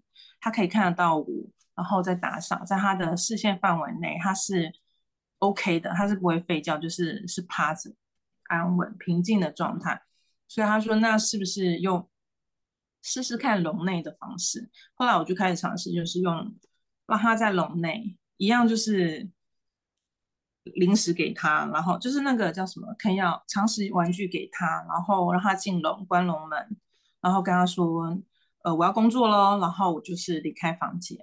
[0.47, 1.27] 他可以看得到我，
[1.75, 4.73] 然后再打扫，在他的视线范围内，他是
[5.41, 7.93] OK 的，他是不会吠叫，就是是趴着
[8.45, 10.01] 安稳平静的状态。
[10.47, 12.09] 所以他说那是不是用
[13.03, 14.71] 试试看笼内的方式？
[14.95, 16.55] 后来我就开始尝试，就是用
[17.07, 19.29] 让他在笼内一样，就是
[20.63, 26.77] 零食给他，然后就是那个叫什么啃要常识玩具给他，然后让他进笼关笼门，
[27.21, 28.17] 然后跟他说，
[28.67, 31.17] 呃，我要工作喽，然后我就是离开房间。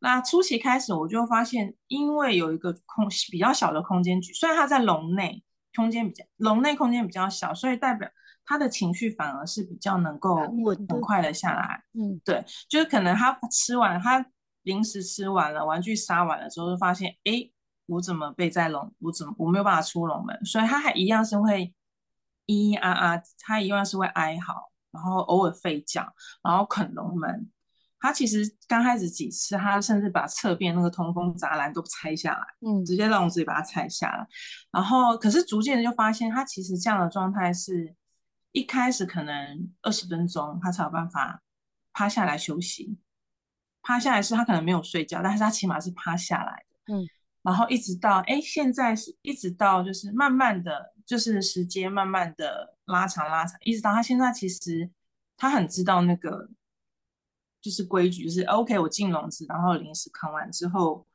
[0.00, 5.42] 那初期开始，我就发现，因为有一个空比较小的空间，虽然它在笼内，
[5.74, 8.06] 空间比较笼内空间比较小，所以代表
[8.44, 11.82] 他的情绪反而是比较能够很快的下来。
[11.94, 14.26] 嗯，对，就是可能他吃完，他
[14.64, 17.50] 零食吃完了，玩具杀完了之后，就发现，哎，
[17.86, 21.72] 我怎么被在笼，我怎么我没有办法出笼门，所以他还一样是会
[22.46, 26.02] 咿咿啊啊，他一样是会哀嚎，然后偶尔吠叫，
[26.42, 27.50] 然后啃龙门。
[27.98, 34.26] 他其实刚开始几次，他甚至把侧边那个通风栅栏都拆下来，嗯，直接让我自己把它拆下来。
[34.72, 37.94] 然后，可是逐渐的就发现，他其实这样的状态是，
[38.50, 41.40] 一开始可能二十分钟他才有办法
[41.92, 42.98] 趴下来休息，
[43.82, 47.06] 趴下来是他可能没有睡觉，但是他起码是趴下来的，嗯。
[47.42, 54.90] 然后一直到哎，现在是一直到就是慢慢的就是时间慢慢的拉长拉长，一直到他现在其实
[55.36, 56.48] 他很知道那个。
[57.64, 61.06] 就是规矩，就是 OK，我进笼子，然后零食啃完之后，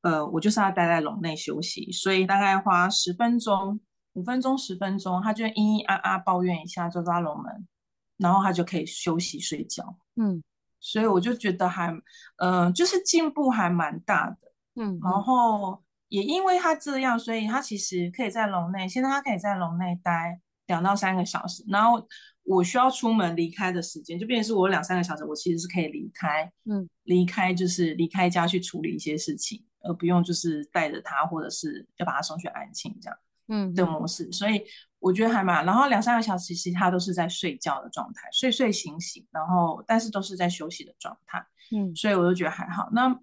[0.00, 3.78] 呃，我就是要待在笼内休息，所以大概花十分钟、
[4.14, 7.68] 五分钟、十分钟，他就咿咿啊啊抱怨一下，就拉笼门，
[8.16, 9.94] 然后他就可以休息睡觉。
[10.16, 10.42] 嗯，
[10.80, 11.92] 所以我就觉得还，
[12.36, 14.38] 嗯、呃，就是进步还蛮大的。
[14.76, 22.06] 嗯，然后也因为他这样，所以他其实可以在笼内，现在他可以在笼内待两到三个小时，然后。
[22.44, 34.28] 我需要出门离开的时间，就变成是我两三个小时，我其实是可以离开，嗯，离开就是离开家去处理一些事情，而不用就是带着他，或者是要把他送去安庆这样，嗯，的模式。
[34.32, 34.60] 所以
[34.98, 42.88] 我觉得还蛮，然后两三个小时其实他都是在睡觉的状态，睡睡醒醒，然后但是都是在休息的状态，嗯，所以我就觉得还好。
[42.90, 43.16] 那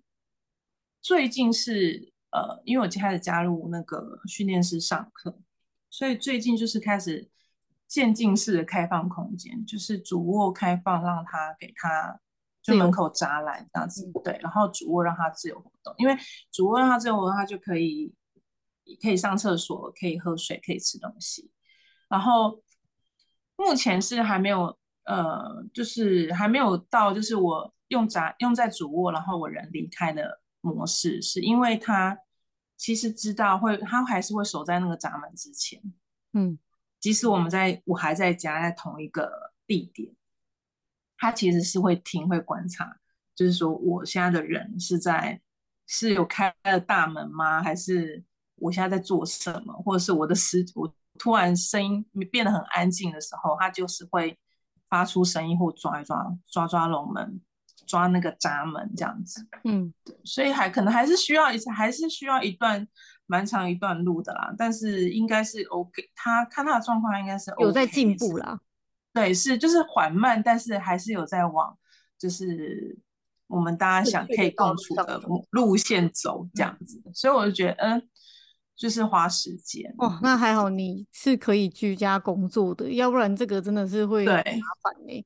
[1.01, 5.39] 最近是呃，因为我开始加入那个训练师上课，
[5.89, 7.29] 所以最近就是开始。
[7.89, 12.19] 渐进式的开放空间，就是主卧开放，让他给他
[12.61, 16.15] 就门口栅栏这样子，对，然后主卧让他自由活动，因为
[16.51, 18.13] 主卧让他自由活动，他就可以
[19.01, 21.49] 可以上厕所，可以喝水，可以吃东西。
[22.07, 22.61] 然后
[23.55, 32.17] 目前是还没有，呃，就是还没有到，就是我用闸用在主卧，然后我人离开的模式，是因为他
[32.77, 35.81] 其实知道会，他还是会守在那个闸门之前，
[36.33, 36.57] 嗯。
[36.99, 40.13] 即使我们在我还在家，在同一个地点，
[41.17, 42.93] 他其实是会听会观察，
[43.33, 45.39] 就是说我现在的人是在
[45.87, 47.63] 是有开了大门吗？
[47.63, 48.21] 还是
[48.55, 49.71] 我现在在做什么？
[49.85, 54.37] 或者是我的时我突然声音变得很安静的时候，他就是会
[54.89, 57.39] 发出声音或抓一抓抓抓龙门，
[57.89, 59.45] 抓那个闸门这样子。
[59.65, 62.87] 嗯，对，所以还可能还是需要一次，还是需要一段。
[63.31, 66.01] 蛮长一段路的啦，但是应该是 OK。
[66.15, 68.59] 他看他的状况应该是、OK、有在进步啦。
[69.13, 71.77] 对，是就是缓慢，但是还是有在往
[72.17, 72.97] 就是
[73.45, 75.21] 我们大家想可以共处的
[75.51, 76.99] 路线走这样子。
[77.13, 78.09] 所以我就觉得，嗯，
[78.75, 79.93] 就是花时间。
[79.99, 85.23] 哦，那还好你是可以居家工作的，要不然这个真的是会麻烦呢。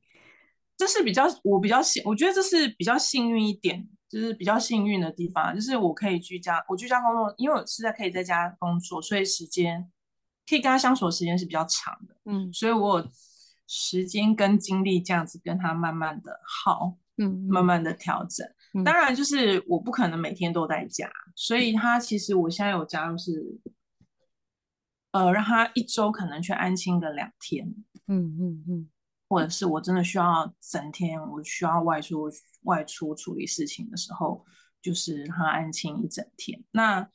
[0.84, 3.88] 这是比较我比较幸，我觉得这是比较幸运一点。
[4.10, 9.92] 就是比较幸运的地方，就是我可以居家，我居家工作，因为我是在可以在家工作，所以时间
[10.48, 13.08] 可以跟他相处的时间是比较长的，嗯，所以我有
[13.66, 18.48] 时间跟精力这样子跟他慢慢的耗，嗯，慢慢的调整。
[18.76, 23.58] 嗯、当然，就是我不可能每天都在家，所以他其实我现在有加入是，
[25.10, 27.66] 呃，让他一周可能去安亲个两天，
[28.08, 28.90] 嗯嗯嗯，
[29.34, 32.30] 或者是我真的需要整天，我需要外出。
[32.66, 34.46] 外出处理事情的时候，
[34.82, 36.64] 就是他安静一整天。
[36.72, 37.06] 那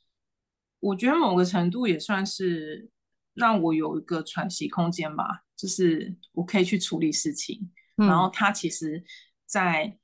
[0.79, 2.87] 我觉得某个程度也算是
[3.33, 7.71] 让我有一个喘息空间吧，就是我可以去处理事情。
[7.97, 9.03] 嗯、然后他其实，
[9.47, 9.97] 在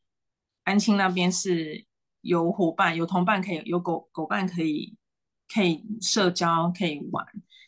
[0.63, 1.85] 安庆那边是
[2.21, 4.97] 有伙伴、有同伴可以，有狗狗伴可以
[5.53, 7.23] 可以社交、可以玩，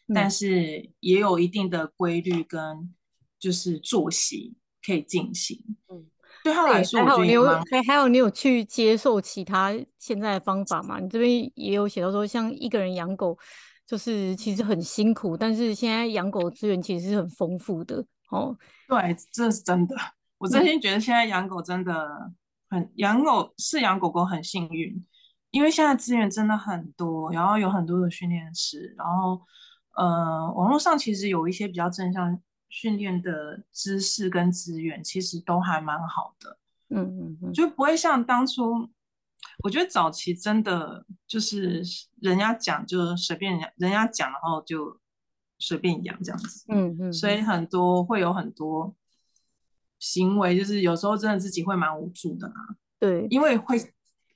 [0.08, 2.92] 嗯、但是也有一定的规律跟
[3.40, 5.64] 就是作息可以进行。
[5.90, 6.06] 嗯。
[6.44, 10.98] 对他来说，还有你有还还有你有去接受其他现在的方法吗？
[10.98, 13.38] 你这边也有写到说，像一个人养狗，
[13.86, 18.56] 就是其实很辛苦，但是现在养狗资源其实是很丰富的哦。
[18.88, 19.96] 对，这是真的。
[20.38, 22.32] 我真心觉得现在养狗真的
[22.70, 25.06] 很养狗是养狗狗很幸运，
[25.52, 29.42] 因为现在资源真的很多，然后有很多的训练师，然后
[29.98, 36.58] 呃，网络上其实有一些比较正向训练的知识跟资源，其实都还蛮好的。
[36.90, 38.90] 嗯嗯嗯，就不会像当初，
[39.64, 41.84] 我觉得早期真的就是
[42.22, 45.00] 人家讲就随便人人家讲，然后就
[45.60, 46.66] 随便养这样子。
[46.70, 48.96] 嗯嗯，所以很多会有很多
[50.00, 52.54] 行为，就是有时候真的自己会蛮无助的啊。
[53.00, 53.78] 对，因为会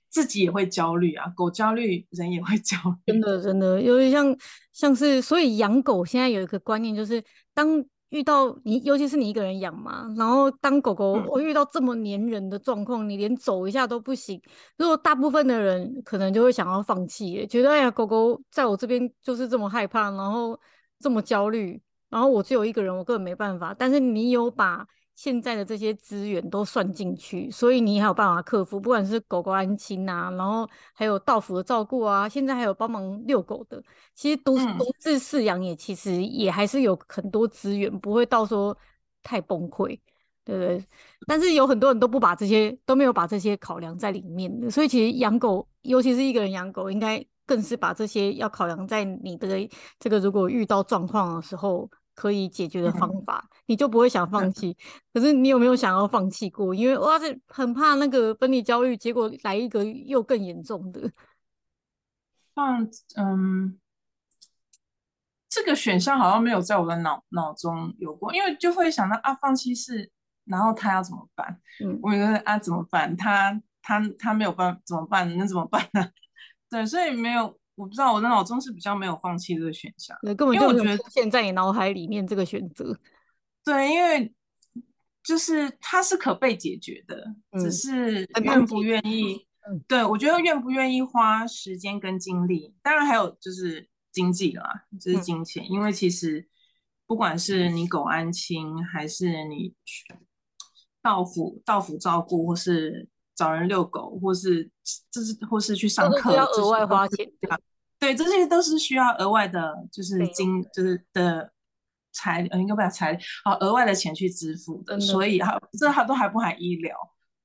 [0.09, 3.13] 自己也会焦虑啊，狗焦虑，人也会焦虑。
[3.13, 4.37] 真的真的，有点像
[4.73, 7.85] 像是，所以养狗现在有一个观念，就是当。
[8.11, 14.41] 遇到你，尤其是你一个人养嘛，然后当狗狗我遇到这么粘人的状况，嗯，你连走一下都不行。
[14.77, 20.57] 如果大部分的人可能就会想要放弃，觉得哎呀，狗狗在我这边就是这么害怕，然后
[20.99, 23.75] 这么焦虑，然后我只有一个人，我根本没办法。
[23.77, 24.87] 但是你有把。
[25.23, 33.79] 现在的这些资源都算进去，所以你还有办法克服，不管是狗狗安亲啊，然后还有到府的照顾啊，现在还有帮忙遛狗的。
[34.15, 38.75] 其实独独自饲养也其实也还是有很多资源，不会到说
[39.21, 39.99] 太崩溃，
[40.43, 40.83] 对不对？
[41.27, 51.87] 但是有很多人都不把这些都没有把这些考量在里面的，所以其实养狗，尤其是一个人养狗，应该更是把这些要考量在你的这个如果遇到状况的时候。
[52.21, 54.77] 可以解决的方法，嗯，你就不会想放弃。
[55.11, 56.71] 可是你有没有想要放弃过？
[56.75, 61.11] 因为哇，这很怕那个分离焦虑，结果来一个又更严重的。
[62.53, 63.79] 放嗯，
[65.49, 70.11] 这个选项好像没有在我的脑脑中有过，因为就会想到啊，放弃是，
[70.45, 71.59] 然后他要怎么办？
[71.83, 73.17] 嗯，我觉得啊，怎么办？
[73.17, 75.35] 他他他没有办法怎么办？
[75.37, 76.07] 那怎么办呢？
[76.69, 77.59] 对，所以没有。
[77.81, 82.95] 我不知道，我的脑中是比较没有放弃这个选项，根本就没有出现在你脑海里面这个选择。
[83.65, 84.31] 对，因为
[85.23, 89.47] 就是它是可被解决的，嗯、只是愿不愿意。
[89.87, 95.69] 对，我觉得愿不愿意花时间跟精力，当然还有就是经济啦，就是金钱、嗯。
[95.71, 96.47] 因为其实
[97.07, 99.73] 不管是你狗安亲，还是你
[101.01, 104.69] 到府到府照顾，或是找人遛狗，或是
[105.11, 107.31] 就是或是去上课，要额外花钱。
[108.01, 111.53] 对，这些都是需要额外的，就是金，就是的
[112.11, 116.97] 财，呃，应该不要财，啊，额外的钱去支付的，所以哈，这还都还不含医疗，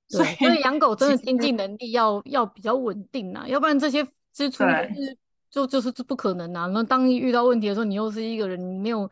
[0.08, 5.18] 所以所以养狗真的经济能力要要比较稳定啊，要不然这些支出是
[5.50, 6.64] 就就是不可能啊。
[6.68, 9.10] 那当遇到问题的时候，你又是一个人，你没有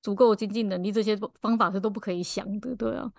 [0.00, 3.12] 足够的经济能力，这些方法是都不可以想的，对啊，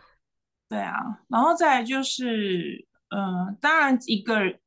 [0.69, 0.95] 对啊，
[1.27, 4.57] 然后再来就是，嗯、呃，当然一个人，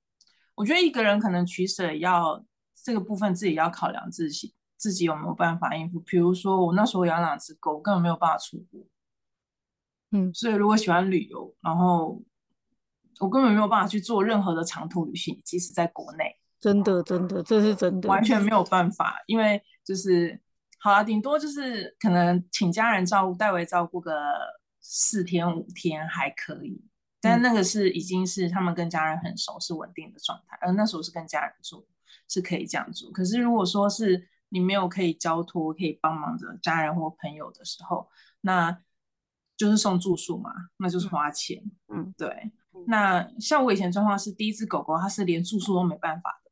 [0.54, 2.44] 我觉得一个人可能取舍要。
[2.88, 6.00] 这个部分自己要考量自己自己有没有办法应付。
[6.00, 8.80] 比如说我那时候养两只狗，根本没有办法出国，
[10.12, 12.22] 嗯，所以如果喜欢旅游，然后
[13.20, 20.40] 我根本没有办法去做任何的长途旅行，即使在国内，真的真的这是真的，完全没有办法，因为就是
[20.78, 24.14] 好了，顶多就是可能请家人照顾，代为照顾个
[24.80, 26.82] 四天五天还可以，
[27.20, 31.86] 但那个是已经是他们跟家人很熟，是稳定的状态，而那时候是跟家人住。
[32.28, 38.08] 是可以这样做，可是如果说是你没有可以交托、可以帮忙的家人或朋友的时候，
[38.42, 38.78] 那
[39.56, 41.62] 就是送住宿嘛，那就是花钱。
[41.88, 42.52] 嗯，对。
[42.86, 46.50] 那像我以前状况是，第一只狗狗它是连住宿都没办法的，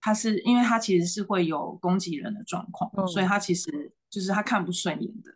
[0.00, 5.32] 它是因为它其实是会有攻击人的状况，嗯，所以它其实就是它看不顺眼的，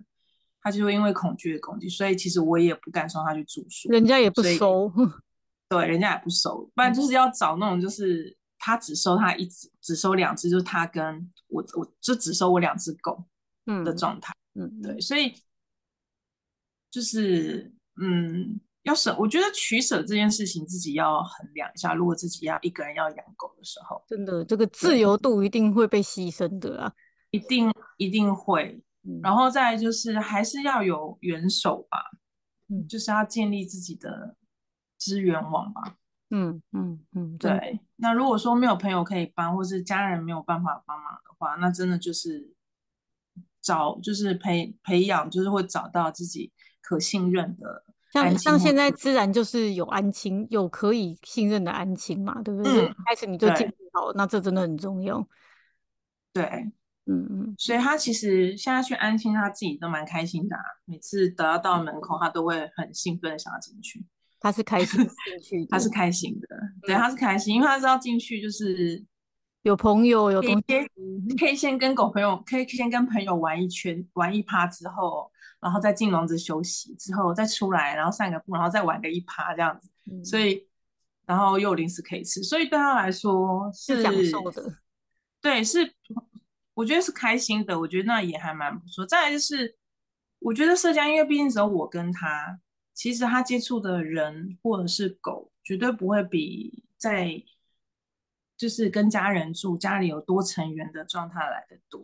[0.61, 4.92] 它就会因为恐惧的攻击，所以其实我也不敢送它去住宿，人家也不收，
[5.68, 8.37] 对，人家也不收，不然就是要找那种就是。
[8.64, 13.22] 他只收他一只，只收两只，就是他跟我，我就只收我两只狗，
[13.85, 15.35] 的状态，嗯，嗯，对，所以
[16.90, 21.92] 就是，嗯，要舍，我觉得取舍这件事情自己要衡量一下。
[21.92, 26.92] 如果自己要一个人要养狗的时候，真的这个自由度一定会被牺牲的啊，
[27.33, 29.21] 一定一定会，嗯。
[29.23, 31.98] 然后再就是还是要有援手吧，
[32.71, 34.35] 嗯，就是要建立自己的
[34.96, 35.98] 资源网吧。
[36.31, 37.79] 嗯嗯嗯，对。
[37.97, 42.53] 那如果说没有朋友可以帮，或是家人没有办法帮忙的话，那真的就是
[43.61, 47.85] 找，就是培培养，就是会找到自己可信任的。
[48.13, 52.87] 像像现在自然就是有安亲，有可以信任的安亲嘛，对不对？
[52.87, 55.27] 嗯、开始你就进好，那这真的很重要。
[56.33, 56.45] 对，
[57.07, 57.55] 嗯嗯。
[57.59, 60.63] 所以他其实现在去安亲，他自己都蛮开心的、啊。
[60.85, 64.05] 每次等到到门口，他都会很兴奋的想要进去。
[64.45, 65.09] 他是开心进
[65.40, 66.47] 去，他是开心的，
[66.83, 69.03] 对，他是开心，因为他知道进去就是
[69.63, 80.69] 有朋友，有东西，可以先跟狗朋友，可以先跟朋友玩一圈，玩一趴之后，然后再进笼子休息，之后再出来，然后散个步，然后再玩个一趴这样子，嗯、所以
[81.25, 84.75] 然后又有零食可以吃，所以对他来说是，是享受的，
[85.40, 85.90] 对，是
[86.75, 89.07] 我觉得是开心的，我觉得那也还蛮不错。
[89.07, 89.75] 再来就是
[90.40, 92.59] 我觉得社交，因为毕竟只有我跟他，
[92.95, 97.42] 其实他接触的人或者是狗，绝对不会比在
[98.57, 102.01] 就是跟家人住，家里有多成员的状态来的多。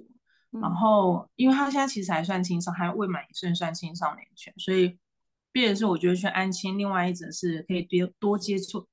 [0.53, 4.99] 嗯、然后，因为他现在其实还算青少，还未满一岁，算青少年犬，所以，
[5.53, 8.89] 变成是我觉得去安亲，另外一则是可以多多接触，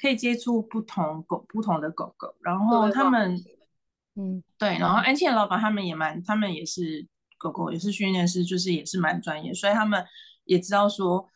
[0.00, 3.36] 可以接触不同狗、不同的狗狗，然后他们，
[4.14, 10.02] 嗯，对，然后安亲的老板他们也蛮，他们也是狗狗，也是训练师，就是也是蛮专业，所以他们
[10.44, 11.28] 也知道说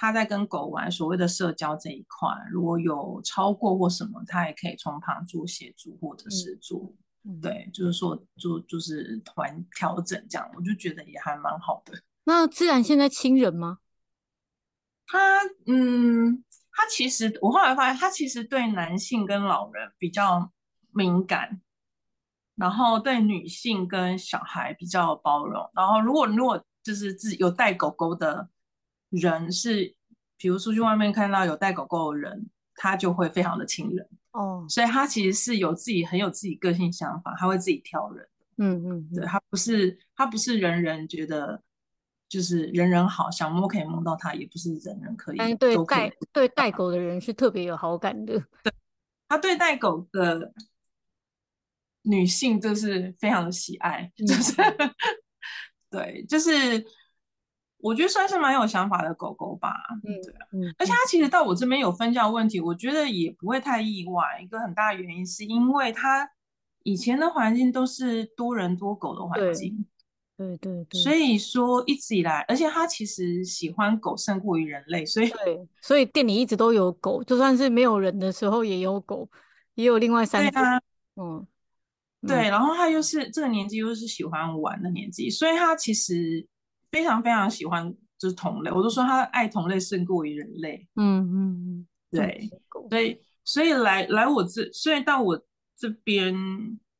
[0.00, 6.80] 他在跟狗玩所谓的社交这一块，如果有超过或什么，他也可以从旁做协助或者是做。
[7.22, 11.92] 嗯对，就是说，做就是团调整这样，我就觉得也还蛮好的。
[12.24, 13.80] 那自然现在亲人吗？
[15.06, 15.18] 他，
[15.66, 16.42] 嗯，
[16.72, 20.50] 他其实我后来发现，他其实对男性跟老人比较
[20.94, 21.60] 敏感，
[22.54, 25.70] 然后对女性跟小孩比较包容。
[25.74, 28.48] 然后，如果如果就是自己有带狗狗的
[29.10, 29.94] 人是，
[30.36, 34.08] 比如出去外面看到有带狗狗的人，他就会非常的亲人。
[34.32, 38.28] 哦，所以他其实是有自己很有自己个性想法，他会自己挑人。
[38.58, 41.60] 嗯嗯，对，他不是他不是人人觉得
[42.28, 45.36] 就是人人好，想摸可以摸到他，也不是人人可以。
[45.38, 48.38] 但是对带对带狗的人是特别有好感的。
[48.62, 48.72] 对，
[49.28, 50.52] 他对带狗的
[52.02, 54.54] 女性就是非常的喜爱，就是
[55.90, 56.86] 对，就是。
[57.82, 59.74] 我觉得算是蛮有想法的狗狗吧，
[60.04, 64.22] 嗯，对啊，嗯，而且它其实到我这边有分教问题，我觉得也不会太意外。
[64.42, 66.30] 一个很大的原因是因为它
[66.82, 69.86] 以前的环境都是多人多狗的环境，
[70.36, 79.28] 对对对，所以说一直以来，而且它其实喜欢狗胜过于人类，所以对，所以店里一直都有狗，就算是没有人的时候也有狗，
[79.74, 80.80] 也有另外三只，啊，
[81.16, 81.46] 嗯，
[82.26, 86.46] 对，然后它又是这个年纪又是喜欢玩的年纪，所以它其实。
[86.90, 90.86] 非常非常喜欢就是同类，我都说他爱同类胜过于人类。
[90.96, 92.50] 嗯嗯嗯，对，
[92.90, 95.40] 所以所以来来我这，所以到我
[95.76, 96.34] 这边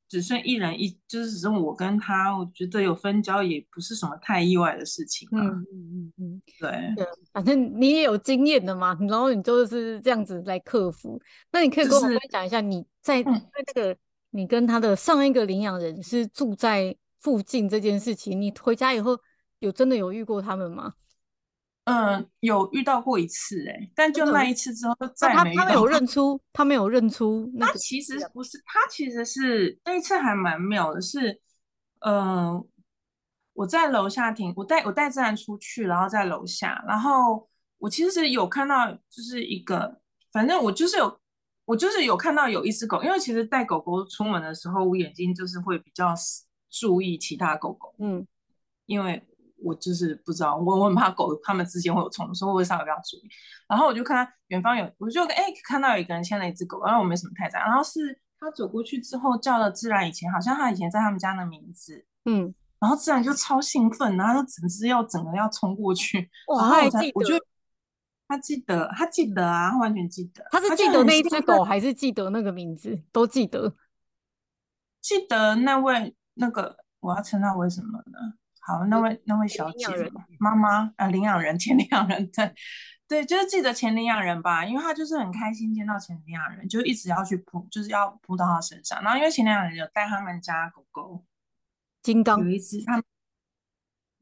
[0.09, 5.29] 只剩一人一，就是只剩我跟他，我觉得有分交也不是什么太意外的事情。
[5.33, 11.21] 嗯嗯嗯嗯，对，对，反正你也有经验的嘛，然后你就是这样子来克服。
[11.53, 13.31] 那你可以跟我分享一下，你在在
[13.75, 13.97] 这个
[14.31, 19.19] 你跟他的上一个领养人是住在附近这件事情，你回家以后。
[19.61, 20.95] 有真的有遇过他们吗？
[21.85, 25.63] 嗯，有遇到过一次哎、欸，但就那一次之后就再没遇到。
[25.63, 27.51] 他他没有认出，他没有认出。
[27.55, 31.41] 那其实不是，他其实是那一次还蛮妙的是，是
[32.01, 32.65] 呃，
[33.55, 37.49] 我在楼下停，我带我带自然出去，然后在楼下，然后
[37.79, 40.01] 我其实有看到，就是一个，
[40.33, 41.21] 反正我就是有，
[41.65, 46.15] 我就是有看到有一只狗，因为其实带狗狗出门的时候，我眼睛就是会比较
[46.71, 48.25] 注意其他狗狗，嗯，
[48.87, 49.27] 因为。
[49.63, 53.31] 我就是不知道，我我很怕狗，它们之间会有冲突，所以我会稍微比较注意。
[53.69, 57.59] 然后我就看到远方有，我就哎、欸、看到有一个人牵了一只狗，然后我没什么太在。
[57.61, 66.31] 然后是他走过去之后叫了自然，以前好像他以前在他们家的名字，嗯，然后自然就超兴奋，然后就整只要整个要冲过去。
[66.49, 67.45] 哇，他还记得，我觉得
[68.27, 70.45] 他记得，他记得啊，他完全记得。
[70.51, 73.03] 他是记得那一只狗，还是记得那个名字？
[73.13, 73.75] 都记得。
[75.01, 78.35] 记得那位那个，我要称他为什么呢？
[78.63, 79.87] 好，那位那位小姐
[80.39, 82.55] 妈妈啊，领养人前领养人，对
[83.09, 89.03] 对，就是记得前领养人吧，因为他就是很开心见到前领养人，就一直要去扑，就是要扑到他身上。
[89.03, 91.25] 然后因为前领养人有带他们家狗狗
[92.03, 93.03] 金刚，有一只他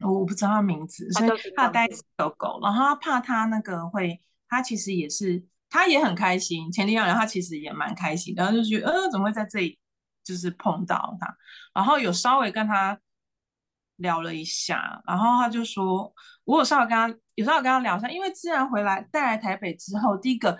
[0.01, 9.79] 我不知道他名字，所以他带狗狗，然后他怕他那个会，他其实也是他也很开心，前领养人他其实也蛮开心，然后就觉得呃怎么会在这里
[10.23, 11.37] 就是碰到他，
[11.75, 12.99] 然后有稍微跟他。
[13.99, 16.13] 聊了一下，然后他就说
[16.45, 20.59] ：“我有稍微跟他，有时候跟他聊一下，因为自然回来带来台北之后，第一个，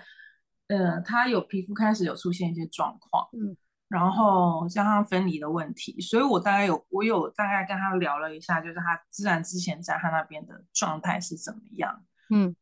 [0.67, 3.55] 呃，他有皮肤开始有出现一些状况，嗯，
[3.87, 12.55] 然后加上分离的问题，所以我大概有，我有大概跟他聊了一下，就是他自然之前在他那边的状态是怎么样，嗯，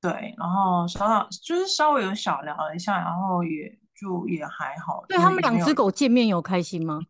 [0.00, 5.04] 对，然后稍稍就是稍微有小聊了一下，然后也就也还好。
[5.08, 7.00] 对，他们两只狗见面有开心吗？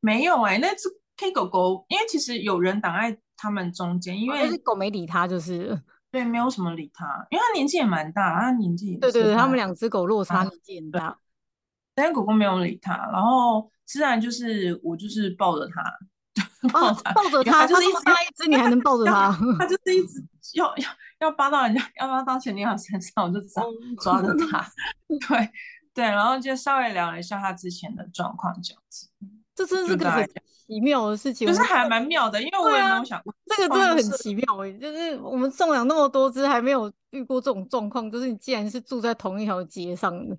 [0.00, 0.88] 没有哎、欸，那只。
[1.16, 11.18] K 狗狗，因为其实有人挡在他们中间，因为狗没理他，就是 对，没有什么理他，因为他年纪也蛮大，他年纪也对对对，他们两只狗落差年纪很大，
[11.94, 20.88] 但是狗狗没有理他，然后自然就是我就是抱着他，抱着他，抱着他，就是一只一只，你还能抱着他，他就是一直要要
[21.20, 23.62] 要扒到人家，要扒到前女友身上，我就抓
[24.00, 24.64] 抓着他，
[25.28, 25.50] 对
[25.94, 29.08] 对，然后就稍微聊了一下他之前的状况，这样子。
[29.54, 30.28] 这真是个很
[30.66, 40.36] 奇妙的事情，就是还蛮妙的，因为我也没有想过，啊、这个真的很奇妙哎、欸，就是我们送养那么多只，还没有遇过这种状况，就是你既然是住在同一条街上的。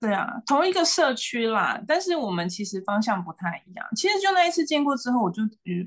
[0.00, 3.86] 对啊，同一个社区啦，但是我们其实方向不太一样。
[3.94, 5.42] 其实就那一次见过之后，我就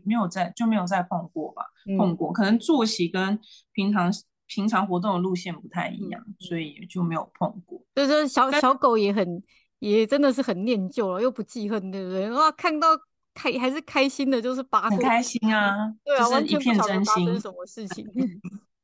[0.06, 3.40] 没有再就没有再碰过吧，嗯、碰过可能作息跟
[3.72, 4.14] 平常
[4.46, 7.82] 平常活动的路线不太一样，嗯、所以就没有碰过。
[7.96, 9.42] 就是小小狗也很
[9.80, 12.30] 也真的是很念旧了，又不记恨，对不对？
[12.30, 12.90] 哇，看到
[13.34, 17.40] 开 还是开心的，就是八很开心啊，对啊，就是一片真心。
[17.40, 18.06] 什么事情？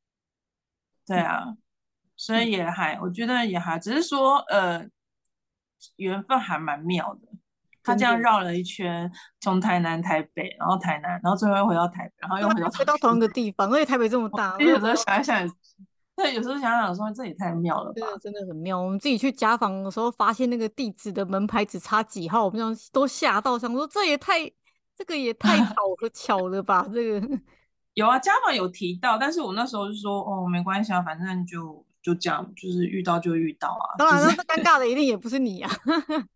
[1.06, 1.56] 对啊，
[2.16, 4.88] 所以也还我觉得也还只是说呃。
[5.96, 7.28] 缘分还蛮妙的，
[7.82, 15.48] 他这样绕了一圈，从台南、台北，然后台南，然后最后又回到台北，然后又回到回到同一个地方，而且台北这么大，有时候想一想，
[16.22, 18.80] 对，有时候想想说这也太妙了吧，真的很妙。
[18.80, 24.50] 我们自己去家访的时候，发现那个地址的门牌只差几号，我们这样都吓到，想说这也太
[24.96, 26.86] 这个也太 巧了巧了吧？
[26.92, 27.28] 这个
[27.94, 31.84] 有啊，家访有提到，但是我那时候就说哦，没关系啊，反正就。
[32.02, 33.84] 就这样，就是遇到就遇到啊。
[33.98, 35.70] 当然，那尴尬的一定也不是你啊。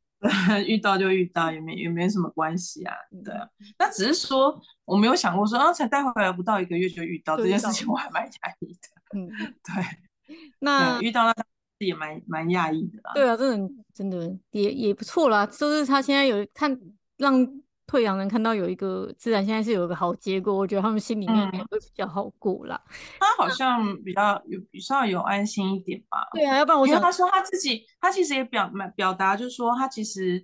[0.67, 2.95] 遇到就遇到，也没也没什么关系啊。
[3.25, 8.94] 对啊，那只是说我没有想过说啊，才带回来不到一个月就遇到这件事情，我还蛮讶异的。
[9.15, 9.29] 嗯，
[9.63, 10.37] 对。
[10.59, 11.35] 那遇到那
[11.79, 13.13] 也蛮蛮讶异的啦。
[13.15, 15.47] 对啊，真的真的也也不错啦。
[15.47, 16.79] 就是他现在有看
[17.17, 17.49] 让。
[17.87, 22.81] 退养人看到有一个自然现在是有一个好结果，我觉得他们心里面也会比较好过啦。
[23.21, 26.27] 他好像比较有比较有安心一点吧。
[26.33, 30.43] 对啊，要不然我想他说他自己，他其实也表蛮表达，就是说他其实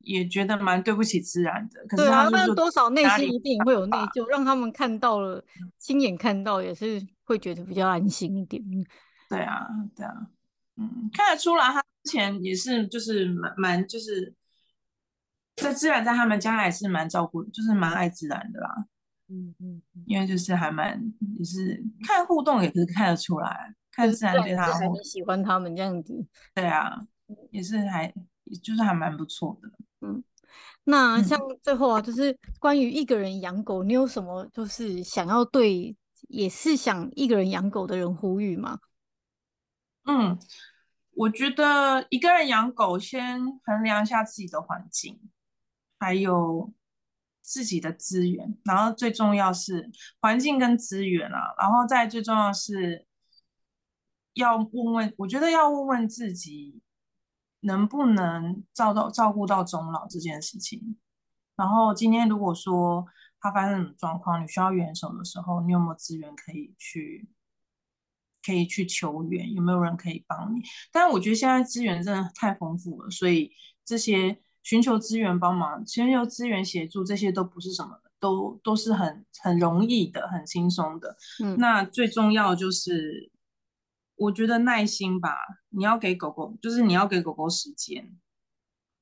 [0.00, 1.80] 也觉得蛮对不起自然的。
[1.88, 5.42] 可是他对啊，多少内心一定会有内疚，让他们看到了，
[5.78, 8.62] 亲眼看到也是会觉得比较安心一点。
[9.28, 9.66] 对啊，
[9.96, 10.28] 对啊，
[10.76, 14.34] 嗯，看得出来他之前也是就是蛮蛮就是。
[15.56, 18.86] 这自然在他们家还是蛮照顾，就是蛮爱自然的啦。
[19.28, 21.00] 嗯嗯，因为就是还蛮，
[21.38, 26.26] 也是看互动也是看得出来，看自然对他很喜欢他们这样子。
[26.56, 27.00] 对啊，
[27.52, 28.12] 也是还
[28.60, 29.70] 就是还蛮不错的。
[30.00, 30.20] 嗯，
[30.82, 35.96] 那像最后啊，就是关于一个人养狗，你有什么就是想要对
[36.28, 38.80] 也是想一个人养狗的人呼吁吗？
[40.04, 40.38] 嗯，
[41.12, 45.20] 我觉得一个人养狗，先衡量一下自己的环境。
[45.96, 46.70] 还有
[47.40, 53.06] 自己的资源，然后最重要是环境跟资源啊，然后再最重要是
[54.34, 56.82] 要问问，我觉得要问问自己
[57.60, 60.98] 能不能照到照顾到终老这件事情。
[61.56, 63.06] 然后今天如果说
[63.44, 67.28] 他发生什么状况，你需要援手的时候，你有没有资源可以去
[68.44, 69.52] 可以去求援？
[69.52, 70.62] 有没有人可以帮你？
[70.90, 73.52] 但是我觉得现在资源真的太丰富了，所以
[73.84, 74.40] 这些。
[74.66, 81.14] 寻求资源帮忙，寻求资源协助，这些都不是什么，都都是很很容易的，很轻松的。
[81.44, 83.30] 嗯，那最重要就是，
[84.16, 85.36] 我觉得耐心吧。
[85.68, 88.10] 你要给狗狗，就是你要给狗狗时间，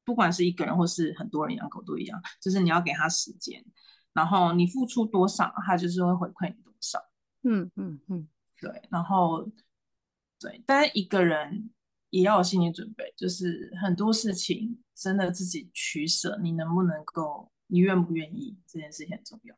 [0.05, 3.65] 不管是一个人或是很多人养狗都一样，就是你要给他时间，
[4.13, 6.99] 然后你付出多少，他就是会回馈你多少。
[7.45, 8.29] 嗯嗯嗯，
[8.61, 9.49] 对，然后
[10.39, 11.71] 对，但是一个人。
[12.13, 19.57] 也要有心理准备，就是很多事情真的自己取舍，你能不能够，你愿不愿意，这件事情很重要。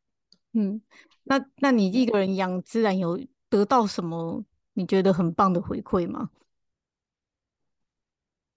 [0.52, 0.80] 嗯，
[1.24, 4.44] 那那你一个人养自然有得到什么
[4.74, 6.30] 你觉得很棒的回馈吗？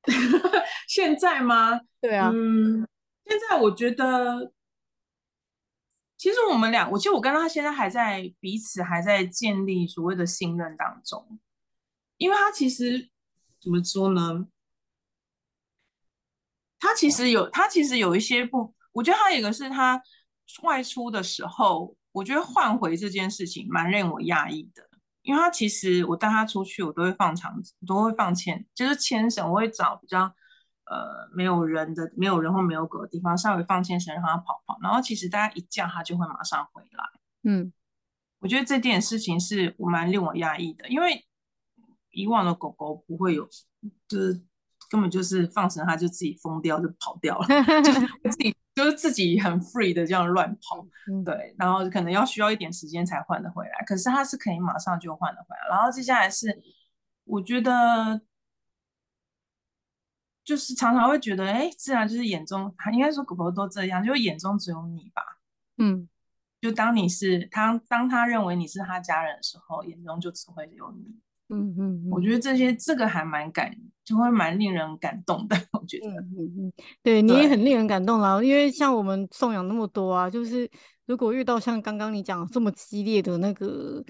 [0.88, 1.82] 现在吗？
[2.00, 2.88] 对啊，嗯，
[3.26, 4.54] 现在我觉得，
[6.18, 11.40] 其实我们俩，我其实我跟他现在还在彼此还在建立所谓的信任当中，
[12.18, 13.10] 因为他其实。
[13.60, 14.46] 怎么说呢？
[16.80, 20.00] 他其实有，他其实有一些不，我觉得他有一个是他
[20.62, 24.88] 外出的时候，我觉得换回这件事情蛮令我讶异的。
[25.24, 30.32] 因为他其实我带他出去，我都会放长，都会放牵，就是牵绳，我会找比较
[30.90, 34.78] 呃没有人的、没有人或没有狗的地方，稍微放牵绳让它跑跑。
[34.82, 37.04] 然后其实大家一叫，它就会马上回来。
[37.44, 37.72] 嗯，
[38.40, 41.24] 我觉得这件事情是我蛮令我压抑的，因为。
[42.12, 43.48] 以往的狗狗不会有，
[44.08, 44.42] 就是
[44.90, 47.46] 根本就是放绳，它就自己疯掉就跑掉了，
[47.84, 48.00] 就是
[48.32, 55.76] 自己就是自己很 free 的这样乱跑，嗯、对，然后可能要需要一点时间才换得回来，可是它是可以马上就换得回来。
[55.76, 56.60] 然后接下来是，
[57.26, 58.20] 我觉得
[60.48, 65.22] 就是常常会觉得，哎，自然就是眼中，应该说狗狗都这样，就是眼中只有你吧，
[65.78, 66.08] 嗯，
[66.62, 71.20] 就当你是他，当他认为你是他家人的时候，眼中就只会有你。
[71.50, 73.76] 嗯嗯，嗯我觉得这些这个还蛮感，
[74.06, 75.58] 就会蛮令人感动的。
[75.74, 76.74] 我觉得，嗯嗯嗯，
[77.04, 78.42] 对，你也很令人感动啦。
[78.42, 80.70] 因为像我们送养那么多啊，就是
[81.06, 84.02] 如果遇到像刚刚你讲这么激烈的那个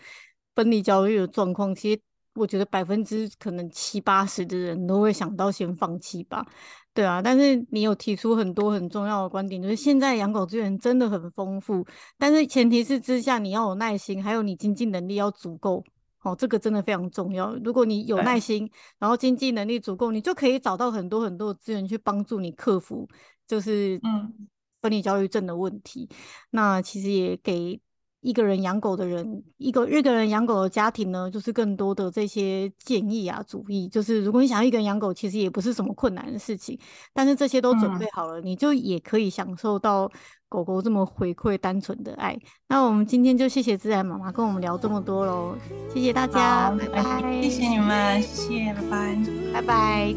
[0.54, 2.02] 分离焦虑的状况，其实
[2.38, 6.46] 我觉得百分之可能七八十的人都会想到先放弃吧。
[6.94, 11.86] 对啊，但是你有提出很多很重要的观点，就是现在养狗资源真的很丰富，
[12.18, 15.84] 但是前提是之下你要有耐心，还有你经济能力要足够。
[16.24, 17.56] 哦，这个真的非常重要。
[17.64, 18.70] 如果你有耐心，
[19.00, 23.08] 然后经济能力足够，你就可以找到很多很多的资源去帮助你克服，
[23.48, 24.48] 就是嗯
[24.82, 26.08] 分离焦虑症的问题。
[26.10, 26.18] 嗯、
[26.52, 27.80] 那其实也给。
[28.28, 33.88] 一个人养狗的人，一个一个人养狗的家庭呢，就是更多的这些建议啊、主意。
[33.88, 36.78] 就是如果你想要一个人养狗，其实也不是什么困难的事情。
[37.14, 40.12] 但是这些都准备好了，嗯、你就也可以享受到
[40.50, 42.38] 狗狗这么回馈单纯的爱。
[42.68, 45.56] 那我们今天就谢谢自然妈妈跟我们聊这么多喽，
[45.94, 47.42] 谢谢大家，拜拜。
[47.42, 49.18] 谢谢你们，谢谢，拜拜，
[49.54, 50.16] 拜拜。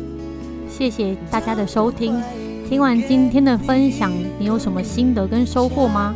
[0.69, 2.21] 谢谢大家的收听。
[2.69, 6.13] 听完今天的分享，你有什么心得跟收获吗？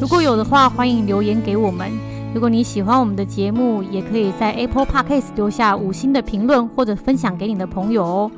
[0.00, 1.90] 如果有的话，欢迎留言给我们。
[2.32, 8.30] 如果你喜欢我们的节目，也可以在 Apple Podcast 留下五星的评论，或者分享给你的朋友哦。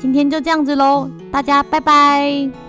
[0.00, 2.63] 今天就这样子喽，大家拜拜。